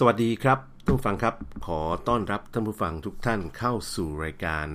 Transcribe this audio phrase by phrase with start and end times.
[0.00, 1.34] สวัสดีครับทุกฟังครับ
[1.66, 4.66] ขอต้อนรับท่านผู้ฟังทุกท่านเข้าสู่รายการ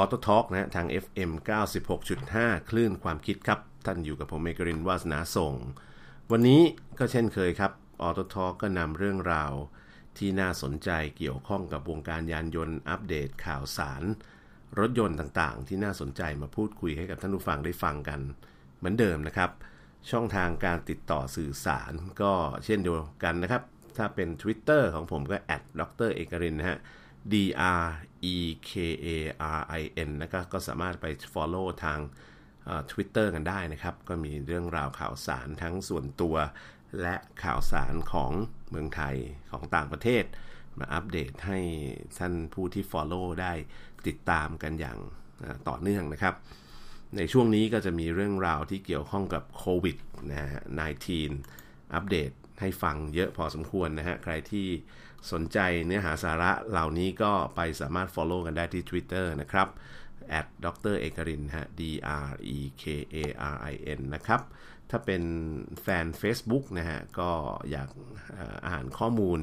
[0.00, 1.30] Auto Talk นะทาง FM
[2.00, 5.54] 96.5 คลื่นความคิดครับ ท่านอยู่กับผมเมกรินวาสนาส่ง
[6.30, 6.62] วันนี้
[6.98, 7.72] ก็เช่นเคยครับ
[8.06, 9.52] Auto Talk ก็นำเรื่องราว
[10.18, 14.02] ที่น่าสนใจเกี่ยวข้องกับวงการยานยนต์อัปเดตข่าวสาร
[14.78, 18.20] รถยนต์ต่างๆ ที่น่าสนใจมาพูดคุยให้กับท่านผู้ฟังได้ฟังกัน
[18.76, 19.50] เหมือนเดิมนะครับ
[20.10, 22.32] ช่องทางการติดต่อสื่อสารก็
[22.64, 23.64] เช่นเดียวกันนะครับ
[23.98, 26.78] ถ้าเป็น Twitter ของผมก็แอดดรเอกรินนะฮะ
[27.32, 27.34] D
[27.82, 27.84] R
[28.34, 28.36] E
[28.68, 28.70] K
[29.04, 29.08] A
[29.58, 31.98] R I N นะครับก็สามารถไป follow ทาง
[32.90, 36.36] ทวิตเตอร์กันได้นะครับ ก็มีเรื่องราวข่าวสารทั้งส่วนตัว
[37.00, 38.32] และข่าวสารของ
[38.70, 39.16] เมืองไทย
[39.50, 40.24] ของต่างประเทศ
[40.78, 41.60] มาอัปเดตให้
[42.18, 43.52] ท่านผู้ที่ follow ได้
[44.06, 44.98] ติดตามกันอย่าง
[45.68, 46.34] ต่อเนื่องนะครับ
[47.16, 49.96] ในช่วงนี้ก็จะมีเรื่องราวที่เกี่ยวข้องกับโควิด
[50.30, 50.62] นะฮะ
[51.28, 52.30] 19อัปเดต
[52.60, 54.68] ให้ฟังเยอะพอสมควรนะฮะ ใครที่
[55.32, 59.68] สนใจเนื้อหาสาระเหล่านี้ก็ไปสามารถ follow กันได้ที่ Twitter นะครับ
[60.38, 61.82] at ดรเอกรินฮะ d
[62.28, 63.16] r e k a
[63.54, 64.40] r i n นะครับ
[64.90, 65.22] ถ้าเป็น
[65.82, 67.30] แฟน Facebook นะฮะ ก็
[67.70, 67.88] อยาก
[68.68, 69.40] อ่านข้อมูล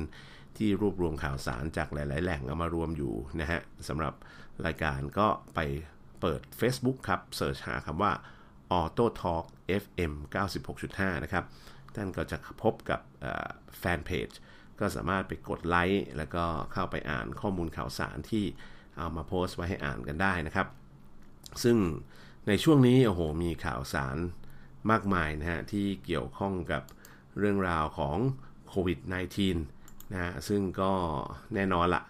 [0.57, 4.13] ที่รวบรวมข่าวสารจากหลาย ๆ แหล่งเอามารวมอยู่นะฮะสำหรับ
[4.65, 5.59] รายการก็ไป
[6.21, 8.11] เปิด Facebook ครับเสิร์ชหาคำว่า
[8.79, 9.45] Auto Talk
[9.83, 10.13] FM
[10.69, 11.43] 96.5 นะครับ
[11.95, 12.99] ท่านก็จะพบกับ
[13.79, 14.29] แฟนเพจ
[14.79, 16.43] ก็สามารถไปกดไลค์แล้วก็
[16.73, 18.45] เข้าไปอ่านข้อมูลข่าวสารที่
[18.97, 20.67] เอามาโพสต์ไว้ให้อ่านกันได้นะครับ
[21.63, 21.77] ซึ่ง
[22.47, 24.17] ในช่วงนี้โอ้โหมีข่าวสาร
[24.91, 26.83] มากมายนะฮะที่เกี่ยวข้องกับ
[27.39, 28.17] เรื่องราวของ
[28.69, 28.99] โควิด
[29.51, 30.91] -19 นะฮะซึ่งก็
[31.53, 32.03] แน่นอนละ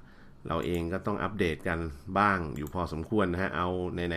[0.48, 1.80] เราเองก็ต้องอัปเดตกัน
[2.20, 4.16] บ้างอยู่พอสมควรนะฮะเอาในไหน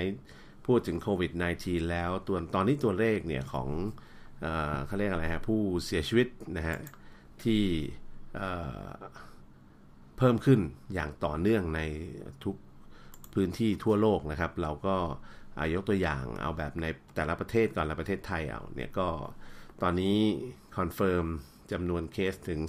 [0.66, 3.69] พูดถึงโควิด -19 แล้วตัวตอนนี้ตัวเลขเนี่ยของ
[4.86, 6.78] เขาเรียกอะไรฮะผู้เสียชีวิตนะฮะ
[7.43, 7.62] ที่
[10.19, 10.60] เพิ่มขึ้น
[10.94, 11.81] อย่างต่อเนื่องใน
[12.44, 12.56] ทุก
[13.34, 19.09] พื้นที่ทั่วโลกนะครับ เราก็ายกตัวอย่างเอาแบบในแต่ละประเทศก่อนละประเทศไทยเอาเนี่ยก็
[19.82, 20.19] ตอนนี้
[20.76, 21.26] confirm
[21.72, 22.60] จำนวนเคสถึง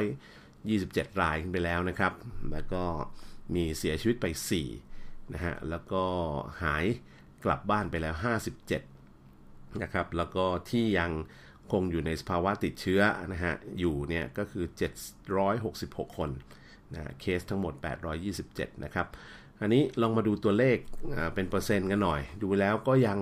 [0.00, 2.12] 827 รายขึ้นไปแล้วนะครับ
[2.52, 2.84] แล้วก็
[3.54, 4.26] มีเสียชีวิตไป
[4.78, 6.04] 4 นะฮะ แล้วก็
[6.62, 6.84] หาย
[7.44, 8.14] กลับบ้านไปแล้ว
[8.60, 8.97] 57
[9.82, 11.10] นะครับ แล้วก็ที่ยัง
[11.72, 13.00] คงอยู่ในสภาวะติดเชื้อ
[13.32, 14.64] นะฮะ อยู่เนี่ยก็คือ
[15.60, 16.30] 766 คน
[16.94, 17.74] นะเคสทั้งหมด
[18.28, 19.06] 827 นะครับ
[19.60, 20.78] อันนี้ลองมาดูตัวเลข
[21.34, 23.18] เป็นเปอร์เซ็นต์กันหน่อย ดูแล้วก็ยัง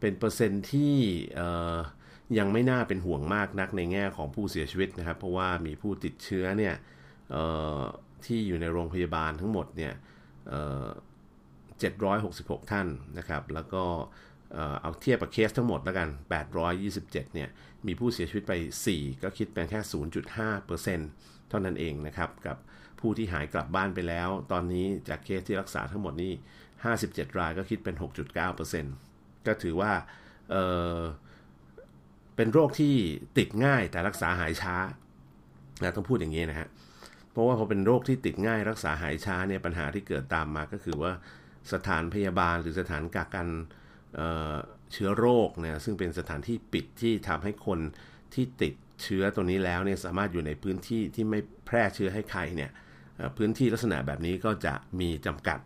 [0.00, 0.94] เป็นเปอร์เซ็นต์ที่
[2.38, 6.74] ยังไม่น่าเป็นห่วงมากนักในแง่ของผู้เสียชีวิตนะครับ เพราะว่ามีผู้ติดเชื้อเนี่ย
[8.24, 9.92] ที่อยู่ในโรงพยาบาลทั้งหมดเนี่ย
[11.92, 12.88] 766 ท่าน
[13.18, 13.84] นะครับ แล้วก็
[14.82, 16.08] เอาเทียบกับเคสทั้งหมดแล้วกัน
[16.66, 17.48] 827 เนี่ย
[17.86, 18.52] มีผู้เสียชีวิตไป
[18.88, 19.80] 4 ก็คิดเป็นแค่
[20.44, 22.56] 0.5%เท่านั้นเองนะครับ กับ
[23.00, 26.32] ผู้ที่หายกลับบ้านไปแล้ว ตอนนี้จากเคสที่รักษาทั้งหมดนี้
[26.86, 27.94] 57 รายก็คิดเป็น
[28.70, 29.92] 6.9%ก็ถือว่า
[30.50, 32.94] เเป็นโรคที่
[33.38, 34.74] ติดง่ายแต่รักษาหายช้า
[35.82, 36.68] นะต้องพูดอย่างนี้นะฮะ
[37.32, 41.12] เพราะว่าพอเป็นโรคที่ติดง่ายรักษาหายช้าเนี่ยปัญหาที่เกิดตามมาก็คือว่า
[41.72, 43.48] สถานพยาบาลหรือสถานกักกัน
[44.92, 47.78] เชื้อโรคเนี่ยซึ่งเป็นสถานที่ปิดที่ทำให้คน
[48.34, 52.70] ที่ติดเชื้อตัวนี้แล้วเนี่ยสามารถอยู่ในพื้นที่ที่ไม่แพร่เชื้อให้ใครเนี่ย
[53.36, 55.58] พื้นที่ลักษณะแบบนี้ก็จะมีจำกัด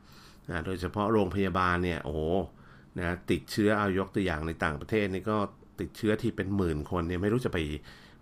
[0.50, 2.16] นะโดยเฉพาะโรงพยาบาลเนี่ยโอ้
[2.98, 5.36] นะติดเชื้อเอายกตัวอย่างในต่างประเทศนี่ก็
[5.80, 7.58] ติดเชื้อที่เป็นหมื่นคนเนี่ยไม่รู้จะไป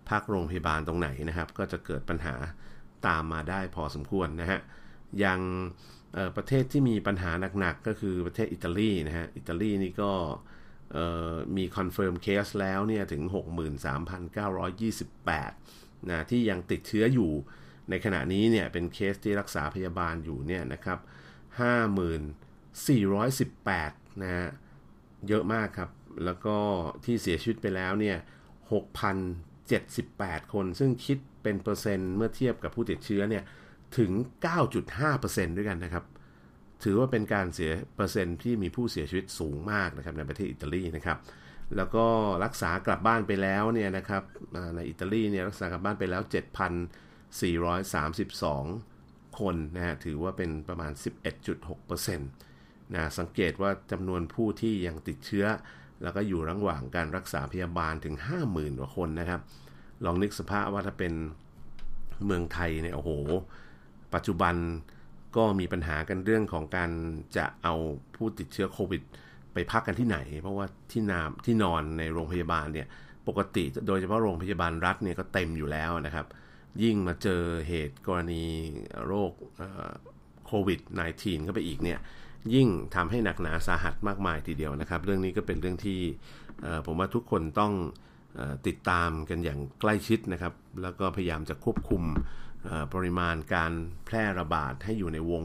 [0.09, 2.35] พักโรงพยาบาลตรงไหนนะครับ ก็จะเกิดปัญหา
[3.07, 4.59] ตามมาได้พอสมควรนะฮะ
[5.23, 5.39] ยัง
[6.35, 10.11] ประเทศที่มีปัญหาหนักๆ ก็คือประเทศอิตาลีนะฮะ อิตาลีนี่ก็
[11.57, 13.23] มี confirm case แล้วเนี่ยถึง
[14.81, 17.31] 63,928นะที่ยังติดเชื้ออยู่
[17.89, 20.99] ในขณะนี้เนี่ยเป็นเคสที่รักษาพยาบาลอยู่เนี่ยนะครับ
[23.39, 24.47] 5418 นะฮะ
[25.27, 25.89] เยอะมากครับ
[26.25, 26.57] แล้วก็
[27.05, 28.17] ที่เสียชีวิตไปแล้วเนี่ย
[29.35, 33.43] 6,078 คน ซึ่งคิดเป็นเปอร์เซ็นต์เมื่อเทียบกับผู้ติดเชื้อเนี่ย
[33.97, 34.11] ถึง
[34.83, 36.05] 9.5%ด้วยกันนะครับ
[36.83, 41.17] ถือว่าเป็นการเสียเปอร์เซ็นต์ที่มีผู้เสียชีวิตสูงมากนะครับในประเทศอิตาลีนะครับ
[41.75, 42.05] แล้วก็
[42.43, 44.23] รักษากลับบ้านไปแล้วเนี่ยนะครับ
[44.75, 46.21] ในอิตาลีเนี่ยรักษากลับบ้านไปแล้ว
[48.63, 50.91] 7,432 คนนะฮะ ถือว่าเป็นประมาณ
[51.53, 55.45] 11.6%นะสังเกตว่าจำนวนผู้ที่ยังติดเชื้อ
[56.03, 58.15] แล้วก็อยู่ระหว่างการรักษาพยาบาลถึง
[58.47, 59.41] 50,000กว่าคนนะครับ
[60.05, 61.13] ลองนึกสภาพว่าถ้าเป็น
[62.25, 63.11] เมืองไทยเนี่ยโอ้โห
[64.15, 64.55] ปัจจุบัน
[65.37, 66.91] ก็มีปัญหากันเรื่องของการ
[67.37, 67.75] จะเอา
[68.15, 69.01] ผู้ติดเชื้อโควิด
[69.53, 72.87] ไปพักกันที่ไหน เพราะว่าที่นามที่นอนในโรงพยาบาลเนี่ย
[73.27, 76.25] ปกติโดยเฉพาะโรงพยาบาลรัฐเนี่ยก็เต็มอยู่แล้วนะครับ
[76.83, 78.43] ยิ่งมาเจอเหตุกรณี
[79.05, 79.31] โรค
[80.47, 80.79] โควิด
[81.13, 81.99] -19 เข้าไปอีกเนี่ย
[82.53, 85.99] ยิ่งทำให้หนักหนาสาหัสมากมายทีเดียวนะครับ เรื่องนี้ก็เป็นเรื่องที่
[86.85, 87.73] ผมว่าทุกคนต้อง
[88.67, 92.03] ติดตามกันอย่างใกล้ชิดนะครับ แล้วก็พยายามจะควบคุม
[92.93, 93.73] ปริมาณการ
[94.05, 95.43] แพร่ระบาดให้อยู่ในวง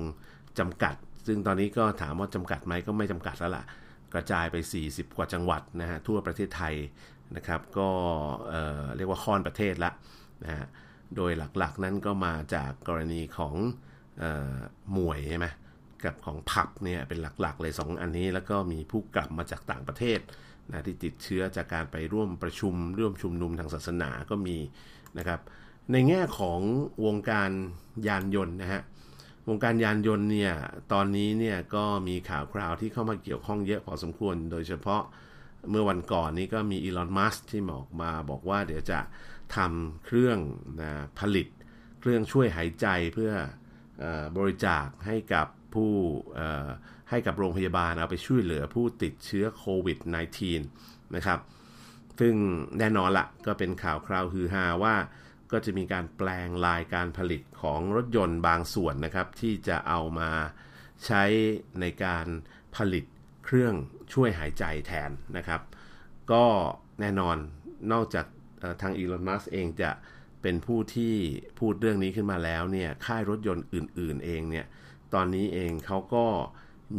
[0.58, 0.94] จำกัด
[1.26, 3.64] ซึ่งตอนนี้ก็ถามว่าจำกัดไหมก็ไม่จำกัดแล้วล่ะ
[4.14, 4.56] กระจายไป
[4.86, 6.74] 40 กว่าจังหวัดนะฮะทั่วประเทศไทย
[7.36, 7.88] นะครับก็
[8.48, 9.90] เเรียกว่าค่อนประเทศละ
[10.44, 10.66] นะฮะ
[11.16, 13.54] โดยหลักๆนั้นก็มาจากกรณีของ
[14.96, 15.46] มวยใช่ไหม
[16.04, 20.20] กับของผับเนี่ยเป็นหลักๆ เลย 2 อันนี้แล้วก็มีผู้กลับมาจากต่างประเทศ
[20.70, 24.56] นะที่ติดเชื้อจากการไปร่วมประชุมร่วมชุมนุมทางศาสนาก็มี
[25.18, 25.40] นะครับ
[25.92, 26.60] ในแง่ของ
[27.04, 27.50] วงการ
[28.08, 28.82] ยานยนต์นะฮะ
[29.48, 30.52] วงการยานยนต์เนี่ย
[30.92, 35.02] ตอนนี้เนี่ยก็มีข่าวคราวที่เข้ามาเกี่ยวข้องเยอะพอสมควร โดยเฉพาะ
[35.70, 39.00] เมื่อวันก่อนนี้ก็มีอีลอนมัสที่บอกมาบอกว่าเดี๋ยวจะ
[39.56, 40.38] ทำเครื่อง
[40.80, 41.48] นะผลิต
[42.00, 43.32] เครื่องช่วยหายใจเพื่อ
[44.36, 45.92] บริจาคให้กับผู้
[47.10, 49.98] ให้กับโรงพยาบาลเอาไปช่วยเหลือผู้ติดเชื้อโควิด
[50.56, 51.38] -19 นะครับ
[52.20, 52.34] ซึ่ง
[52.78, 54.94] แน่นอนละก็เป็นข่าวคราวฮือฮาว่า
[55.52, 60.30] ก็จะมีการแปลงลายการผลิตของรถยนต์บางส่วนนะครับ ที่จะเอามา
[61.06, 61.24] ใช้
[61.80, 62.26] ในการ
[62.76, 63.04] ผลิต
[63.44, 63.74] เครื่อง
[64.12, 65.62] ช่วยหายใจแทนนะครับ
[66.32, 66.44] ก็
[67.00, 67.36] แน่นอน
[67.92, 68.26] นอกจาก
[68.82, 69.90] ทางอีลอนมัสเองจะ
[70.42, 71.14] เป็นผู้ที่
[71.58, 74.66] พูดเรื่องนี้ขึ้นมาแล้วเนี่ยค่ายรถยนต์อื่น ๆ เองเนี่ย
[75.14, 76.26] ตอนนี้เองเขาก็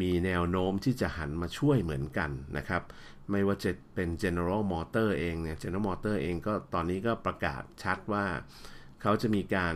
[0.02, 2.84] มีแนวโน้มที่จะหันมาช่วยเหมือนกันนะครับ
[3.32, 8.26] ไม่ว่าจะเป็น General Motor เองเนี่ย General Motor เองก็ตอนนี้ก็ประกาศชัดว่า
[9.02, 9.76] เขาจะมีการ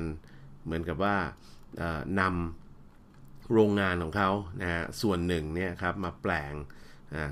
[0.63, 1.15] เหมือนกับว่า
[2.19, 4.29] นำโรงงานของเขา
[4.61, 6.53] นะฮะส่วนหนึ่งเนี่ยครับมาแปลง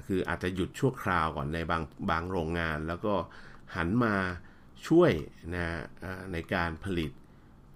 [0.08, 3.14] คืออาจจะหยุดชั่วคราวก่อนในบางบางโรงงาน แล้วก็
[3.76, 4.16] หันมา
[4.88, 5.12] ช่วย
[5.54, 5.66] นะ
[6.34, 7.12] ในการผลิต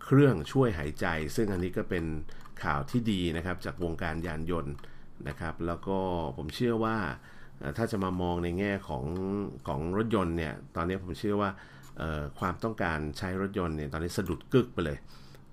[0.04, 2.06] เครื่องช่วยหายใจ ซึ่งอันนี้ก็เป็น
[2.64, 4.74] ข่าวที่ดีนะครับจากวงการยานยนต์
[5.28, 5.98] นะครับ แล้วก็
[6.38, 6.98] ผมเชื่อว่า
[7.78, 9.06] ถ้าจะมามองในแง่ของ
[9.68, 11.50] ของรถยนต์เนี่ย ตอนนี้ผมเชื่อว่า
[12.40, 14.98] ความต้องการใช้รถยนต์เนี่ยตอนนี้สะดุดกึกไปเลย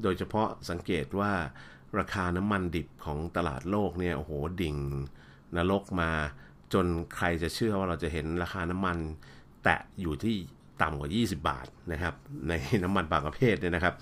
[0.03, 1.33] โดยเฉพาะสังเกตว่า
[1.99, 4.33] ราคาน้ำมันดิบของตลาดโลกเนี่ยโอ้โห
[4.63, 4.77] ดิ่ง
[5.57, 6.11] นรกมา
[6.73, 8.99] จนใครจะเชื่อว่าเราจะเห็นราคาน้ำมัน
[9.65, 10.37] แตะอยู่ที่
[10.83, 12.15] ต่ำกว่า 20 บาทนะครับ
[12.49, 12.53] ใน
[12.85, 13.95] น้ำมันบางประเภทเนี่ยนะครับ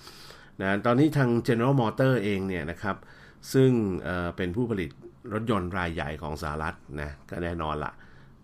[0.61, 2.97] นะตอนนี้ทาง General Motor เองเนี่ยนะครับ
[3.53, 3.71] ซึ่ง
[4.03, 4.89] เเป็นผู้ผลิต
[5.33, 7.93] รถยนต์รายใหญ่ของสหรัฐนะก็แน่นอนละ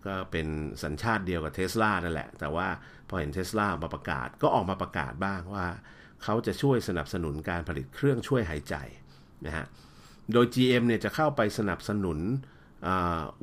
[0.06, 0.46] ก็เป็น
[0.82, 2.68] สัญชาติเดียวกับเท s l a นั่นแหละ แต่ว่า
[3.08, 5.66] พอเห็นเท s l a มาประกาศก็ออกมาประกาศบ้างว่า
[6.22, 8.74] เขาจะช่วยสนับสนุนการผลิตเครื่องช่วยหายใจ
[9.46, 9.66] นะฮะ
[10.32, 12.18] โดย GM เนี่ยจะเข้าไปสนับสนุน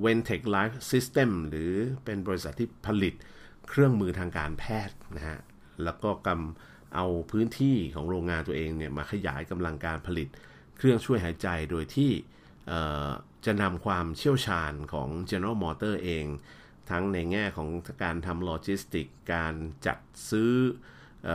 [0.05, 1.71] w e n t e c h Life System หรือ
[2.05, 3.13] เป็นบริษัทที่ผลิต
[3.69, 5.39] เครื่องมือทางการแพทย์นะฮะ
[5.83, 10.27] แล้วก็กำเอาพื้นที่ของโรงงานตัวเองเนี่ยมาขยายกำลังการผลิต
[10.77, 12.11] เครื่องช่วยหายใจโดยที่
[13.45, 16.25] จะนำความเชี่ยวชาญของ General Motor เอง
[16.89, 17.69] ทั้งในแง่ของ
[18.03, 19.53] การทำโลจิสติก การ
[19.85, 19.97] จัด
[20.29, 20.53] ซื้อ
[21.29, 21.31] อ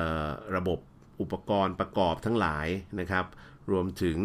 [0.56, 0.78] ระบบ
[1.20, 2.66] อุปกรณ์ประกอบทั้งหลาย
[3.00, 3.26] นะครับ
[3.70, 4.18] รวมถึง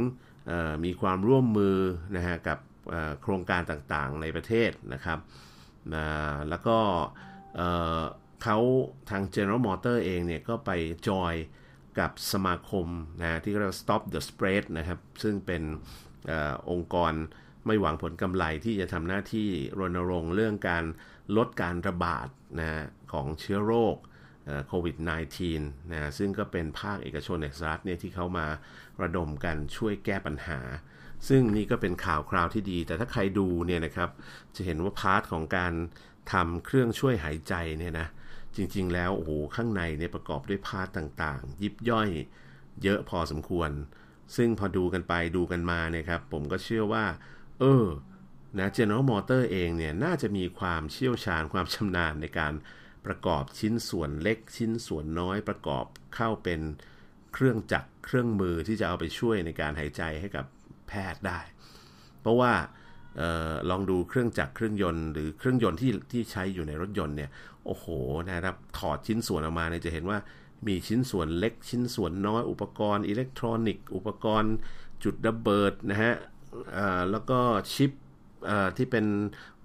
[0.85, 1.77] มีความร่วมมือ
[2.15, 2.59] นะฮะกับ
[3.21, 5.19] โครงการต่างๆในประเทศนะครับ
[6.49, 6.77] แล้วก็
[8.43, 8.57] เขา
[9.09, 10.71] ทาง General Motor เองเนี่ยก็ไป
[11.07, 11.33] จอย
[11.99, 12.87] กับสมาคม
[13.21, 15.63] นะที่เรียกว่า Stop the Spread นะครับ ซึ่งเป็น
[16.31, 16.33] อ
[16.71, 17.13] องค์กร
[17.65, 20.83] ไม่หวังผลกำไรที่จะทำหน้าที่รณรงค์เรื่องการ
[21.37, 22.27] ลดการระบาด
[22.59, 23.95] นะของเชื้อโรค
[24.67, 24.95] โควิด
[25.43, 28.47] -19 นะซึ่งก็เป็นภาคเอกชนในสหรัฐเนี่ยที่เขามา
[29.01, 30.59] ระดมกันช่วยแก้ปัญหา
[31.27, 34.09] ซึ่งนี่ก็เป็นข่าวคราวที่ดี แต่ถ้าใครดูเนี่ยนะครับ
[34.55, 35.73] จะเห็นว่า part ของการ
[36.31, 38.07] ทำเครื่องช่วยหายใจเนี่ยนะ
[38.55, 42.09] จริง ๆ แล้วโอ้โหข้างในเนี่ยประกอบด้วย part ต่างๆ ยิบย่อย
[42.83, 43.69] เยอะพอสมควร
[44.35, 47.05] ซึ่งพอดูกันไปดูกันมาเนี่ยครับผมก็เชื่อว่า
[47.59, 47.85] เออ
[48.59, 52.53] นะ General Motor เองเนี่ยน่าจะมีความเชี่ยวชาญความชำนาญในการ
[53.05, 56.61] ประกอบชิ้นส่วนเล็กชิ้นส่วนน้อยประกอบเข้าเป็น
[57.33, 60.45] เครื่องจักรเครื่องมือที่จะเอาไปช่วยในการหายใจให้กับ
[60.87, 61.39] แพทย์ได้
[62.21, 62.53] เพราะว่า
[63.21, 67.29] ออลองดูเครื่องจักรเครื่องยนต์หรือเครื่องยนต์ที่ที่ใช้อยู่ในรถยนต์เนี่ย
[67.65, 67.85] โอ้โห
[68.27, 70.17] นะครับถอดชิ้นส่วนออกมาเนี่ยจะเห็นว่า
[70.67, 74.53] มีชิ้นส่วนเล็กชิ้นส่วนน้อยอุปกรณ์อิเล็กทรอนิกส์อุปกรณ์
[75.03, 76.13] จุดระเบิดนะฮะ
[77.11, 77.39] แล้วก็
[77.73, 77.91] ชิป
[78.77, 79.05] ที่เป็น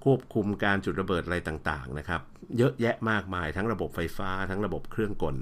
[0.04, 2.23] ควบคุมการจุดระเบิดอะไรต่างๆนะครับ
[2.59, 5.37] เยอะแยะมากมายทั้งระบบไฟฟ้าทั้งระบบเครื่องกล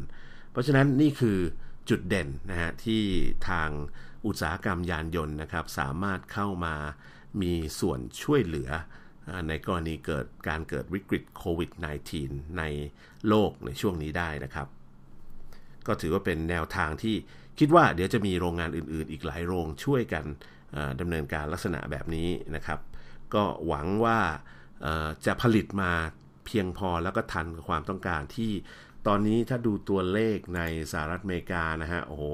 [0.50, 1.38] เพราะฉะนั้นนี่คือ
[1.90, 3.02] จุดเด่นนะฮะที่
[3.48, 3.68] ทาง
[4.26, 6.74] อุตสาหกรรมยานยนต์นะครับสามารถเข้ามา
[7.42, 8.70] มีส่วนช่วยเหลือ
[9.48, 11.70] ในกรณีเกิดการเกิดวิกฤตโควิด
[12.14, 12.62] -19 ใน
[13.28, 14.68] โลกในช่วงนี้ได้นะครับ
[15.88, 17.16] ก็ถือว่าเป็นแนวทางที่
[17.58, 20.24] คิดว่าเดี๋ยวจะมีโรงงานอื่นๆ อีกหลายโรงช่วยกัน
[21.00, 22.78] ดำเนินการลักษณะแบบนี้นะครับ
[23.34, 24.18] ก็หวังว่า
[25.26, 25.92] จะผลิตมา
[26.46, 28.52] เพียงพอแล้วก็ทันกับความต้องการที่
[29.06, 30.60] ตอนนี้ถ้าดูตัวเลขใน
[30.92, 32.24] สหรัฐอเมริกานะฮะโอ้โห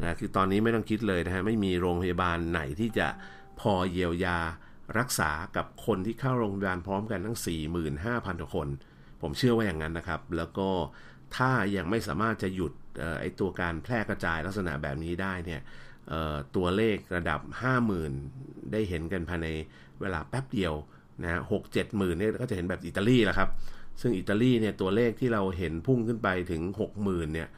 [0.00, 3.08] นะคือตอนนี้ไม่ต้องคิดเลยนะฮะไม่มีโรงพยาบาลไหนที่จะ
[3.60, 4.38] พอเยียวยา
[4.98, 7.38] รักษากับคนที่เข้าโรงพยาบาลพร้อมกันทั้ง
[7.88, 8.68] 45,000กว่าคน
[9.22, 10.68] ผมเชื่อว่าอย่างนั้นนะครับ แล้วก็
[11.36, 12.72] ถ้ายังไม่สามารถจะหยุด
[13.20, 15.60] ไอตัวการแพร่กระจายลักษณะแบบนี้ได้เนี่ย
[16.56, 17.40] ตัวเลขระดับ
[18.06, 19.48] 50,000 ได้เห็นกันภายใน
[20.00, 20.74] เวลาแป๊บเดียว
[21.22, 23.48] นะหกเจ็ดหมื่นเนี่ยก็จะเห็นแบบอิตาลีแหละครับ
[24.00, 26.62] ซึ่งอิตาลีเนี่ยตัวเลขที่เราเห็นพุ่งขึ้นไปถึง
[26.98, 27.48] 60,000เนี่ย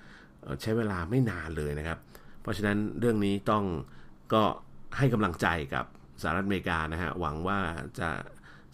[0.62, 1.98] ใช้เวลาไม่นานเลยนะครับ
[2.42, 3.64] เพราะฉะนั้นเรื่องนี้ต้อง
[4.34, 4.42] ก็
[4.98, 5.84] ให้กำลังใจกับ
[6.22, 7.58] สหรัฐอเมริกานะฮะหวังว่า
[7.98, 8.08] จะ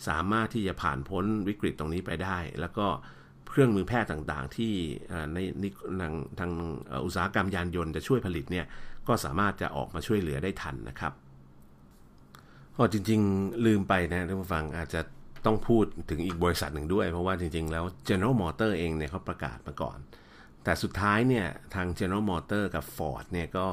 [0.09, 2.87] สามารถที่จะผ่านพ้นวิกฤตตรงนี้ไปได้ แล้วก็
[3.49, 4.73] เครื่องมือแพทย์ต่างๆ ที่
[5.33, 5.65] ใน
[6.01, 6.53] ทางทาง
[7.05, 8.67] อุตสาหกรรมยานยนต์จะช่วยผลิตเนี่ย
[9.09, 11.13] ก็สามารถจะออกมาช่วยเหลือได้ทันนะครับ
[12.77, 15.01] ก็จริงๆลืมไปนะท่านผู้ฟังอาจจะ
[15.47, 19.99] ต้องพูดถึงอีกบริษัทหนึ่งด้วย เพราะว่าจริงๆแล้ว General Motor เองเนี่ยเขาประกาศมาก่อน
[20.65, 23.67] แต่สุดท้ายเนี่ยทาง General Motor กับ Ford เนี่ยก็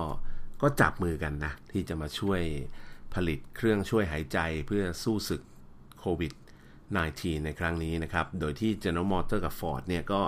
[0.62, 2.42] ก็จับมือกันนะ ที่จะมาช่วย
[3.16, 5.42] ผลิตเครื่องช่วยหายใจเพื่อสู้ศึก
[6.00, 6.34] โควิด
[6.92, 10.22] -19 ในครั้งนี้นะครับ โดยที่ General Motor กับ Ford เนี่ยก็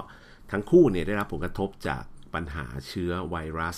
[0.52, 3.78] ทั้งคู่เนี่ยได้รับผลกระทบจากปัญหาเชื้อไวรัส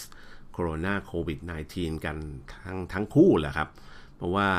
[0.53, 1.39] โคโรนาโควิด
[1.71, 2.17] -19 กัน
[2.63, 3.69] ทั้งทั้งคู่แหละครับ
[4.15, 4.49] เพราะว่า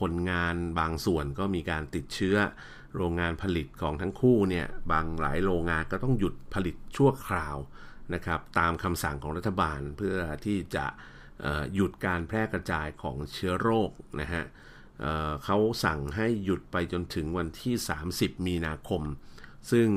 [0.00, 2.36] คนงานบางส่วนก็มีการติดเชื้อ
[2.96, 7.56] โรงงานผลิตของทั้งคู่เนี่ยบางหลายโรงงานก็ต้องหยุดผลิตชั่วคราว
[8.14, 10.86] นะครับตามคำสั่งของรัฐบาลเพื่อที่จะ
[11.74, 13.90] หยุดการแพร่กระจายของเชื้อโรค
[14.20, 14.44] นะฮะ
[15.44, 17.74] เขาสั่งให้หยุดไปจนถึงวันที่
[18.10, 19.02] 30 มีนาคม
[19.70, 19.88] ซึ่ง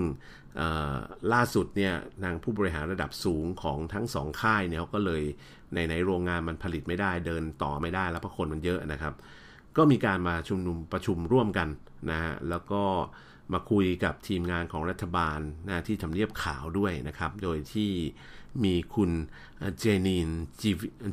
[1.34, 5.24] ล่าสุดเนี่ยนางผู้บริหารระดับสูงของทั้งสองค่ายเนี่ยก็เลย
[5.74, 9.14] ในในโรงงานมันผลิตไม่ได้เดินต่อไม่ได้แล้วเพราะคนมันเยอะนะครับ
[9.78, 11.70] ก็มีการมาชุมนุมประชุมร่วมกัน
[12.12, 12.84] นะฮะแล้วก็
[13.54, 17.92] มาคุยกับทีมงานของรัฐบาลนะที่ทำเนียบขาวด้วยนะครับ โดยที่
[18.64, 19.12] มีคุณ
[19.80, 20.30] เจนีน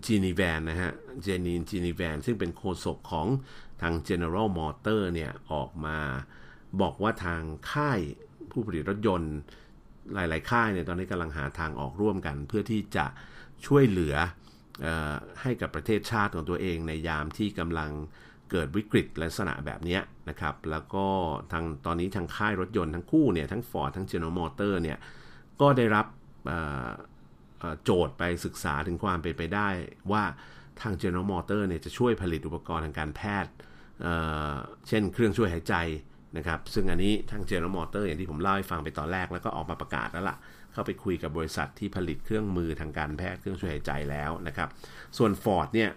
[0.07, 3.27] จีนีแวนนะฮะ เจนีนจีนีแวนซึ่งเป็นโฆษกของ
[3.83, 5.99] ทาง General Motor เนี่ย ออกมา
[6.81, 7.41] บอกว่าทาง
[7.73, 8.01] ค่าย
[8.51, 9.35] ผู้ผลิตรถยนต์
[10.15, 13.07] หลาย ๆ ค่ายเนี่ยตอนนี้กำลังหาทางออกร่วมกัน เพื่อที่จะ
[13.67, 14.17] ช่วยเหลือ
[14.87, 14.89] อ
[15.43, 17.91] ให้กับประเทศชาติของตัวเองในยามที่กำลัง
[18.51, 19.99] เกิดวิกฤตลักษณะแบบนี้
[20.29, 21.07] นะครับ แล้วก็
[21.53, 24.99] ทางตอนนี้ทางค่ายรถยนต์ทั้งคู่เนี่ยทั้ง Ford ทั้ง General Motor เนี่ย
[25.61, 26.07] ก็ได้รับ
[27.85, 29.69] โจทย์ไปศึกษาถึงความเป็นไปได้
[30.13, 30.25] ว่า
[30.81, 33.53] ทาง General Motor เนี่ยจะช่วยผลิตอุปกรณ์ทางการแพทย์
[34.03, 35.75] เเช่นเครื่องช่วยหายใจ
[36.37, 40.37] นะครับ ซึ่งอันนี้ทาง General Motor อย่างที่ผมเล่าให้ฟังไปตอนแรกแล้วก็ออกมาประกาศแล้วละ่ะ
[40.73, 44.69] เข้าไปคุยกับบริษัทที่ผลิตเครื่องมือทางการแพทย์เครื่องช่วยหายใจแล้วนะครับ
[45.19, 45.91] ส่วน Ford เนี่ย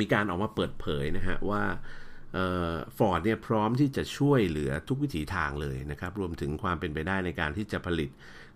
[0.00, 1.62] มีการออกมาเปิดเผยนะฮะว่า
[2.98, 8.10] ฟอร์ดเนี่ยพร้อมที่จะช่วยเหลือทุกวิถีทางเลยนะครับ รวมถึงความเป็นไปได้ในการที่จะผลิต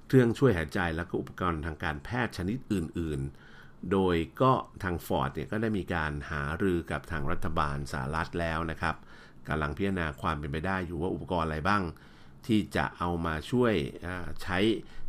[0.06, 3.20] เครื่องช่วยหายใจและก็อุปกรณ์ทางการแพทย์ชนิดอื่น
[3.56, 8.96] ๆ โดยก็ทางฟอร์ดเนี่ยก็ได้มีการหารือกับทางรัฐบาลสหรัฐแล้วนะครับ
[9.48, 11.82] กำลังพิจารณาความเป็นไปได้อยู่ว่าอุปกรณ์อะไรบ้าง
[12.46, 13.74] ที่จะเอามาช่วย
[14.42, 14.58] ใช้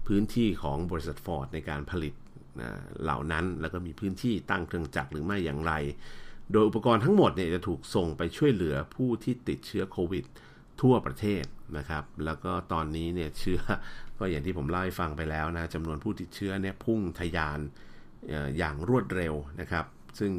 [0.07, 2.13] พื้นที่ของบริษัทฟอร์ดในการผลิต
[3.03, 5.73] เหล่านั้น แล้วก็มีพื้นที่ตั้งเครื่องจักรหรือไม่อย่างไร
[6.51, 10.25] โดยอุปกรณ์ทั้งหมดเนี่ยจะถูกส่งไปช่วยเหลือผู้ที่ติดเชื้อโควิด
[10.81, 11.43] ทั่วประเทศ
[11.77, 13.61] นะครับ แล้วก็ตอนนี้เนี่ยเชื้อ
[14.23, 17.59] ก็อย่างที่ผมเล่าให้ฟังไปแล้วนะจำนวนผู้ติดเชื้อเนี่ยพุ่งทะยาน
[18.57, 19.85] อย่างรวดเร็วนะครับ
[20.19, 20.31] ซึ่ง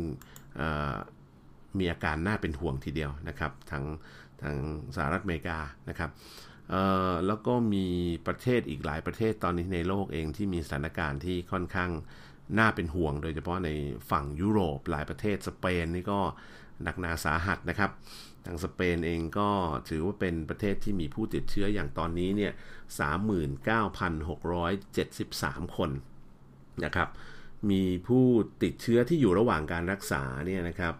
[1.78, 3.84] มีอาการน่าเป็นห่วงทีเดียวนะครับทาง
[4.42, 4.56] ทาง
[4.96, 6.10] สหรัฐอเมริกานะครับ
[7.26, 7.86] แล้วก็มี
[8.26, 11.90] ประเทศอีกหลายประเทศตอนนี้ในโลกเองที่มีสถานการณ์ที่ค่อนข้าง
[12.58, 13.70] น่าเป็นห่วง โดยเฉพาะใน
[14.10, 16.20] ฝั่งยุโรปหลายประเทศสเปนนี่ก็
[16.82, 17.90] หนักหนาสาหัสนะครับ
[18.46, 19.48] ทางสเปนเองก็
[19.88, 22.52] ถือว่าเป็นประเทศที่มีผู้ติดเชื้ออย่างตอนนี้เนี่ย
[22.90, 25.90] 39,673 คน
[26.84, 27.08] นะครับ
[27.70, 28.24] มีผู้
[28.62, 30.94] ติดเชื้อที่อยู่ระหว่างการรักษาเนี่ยนะครับ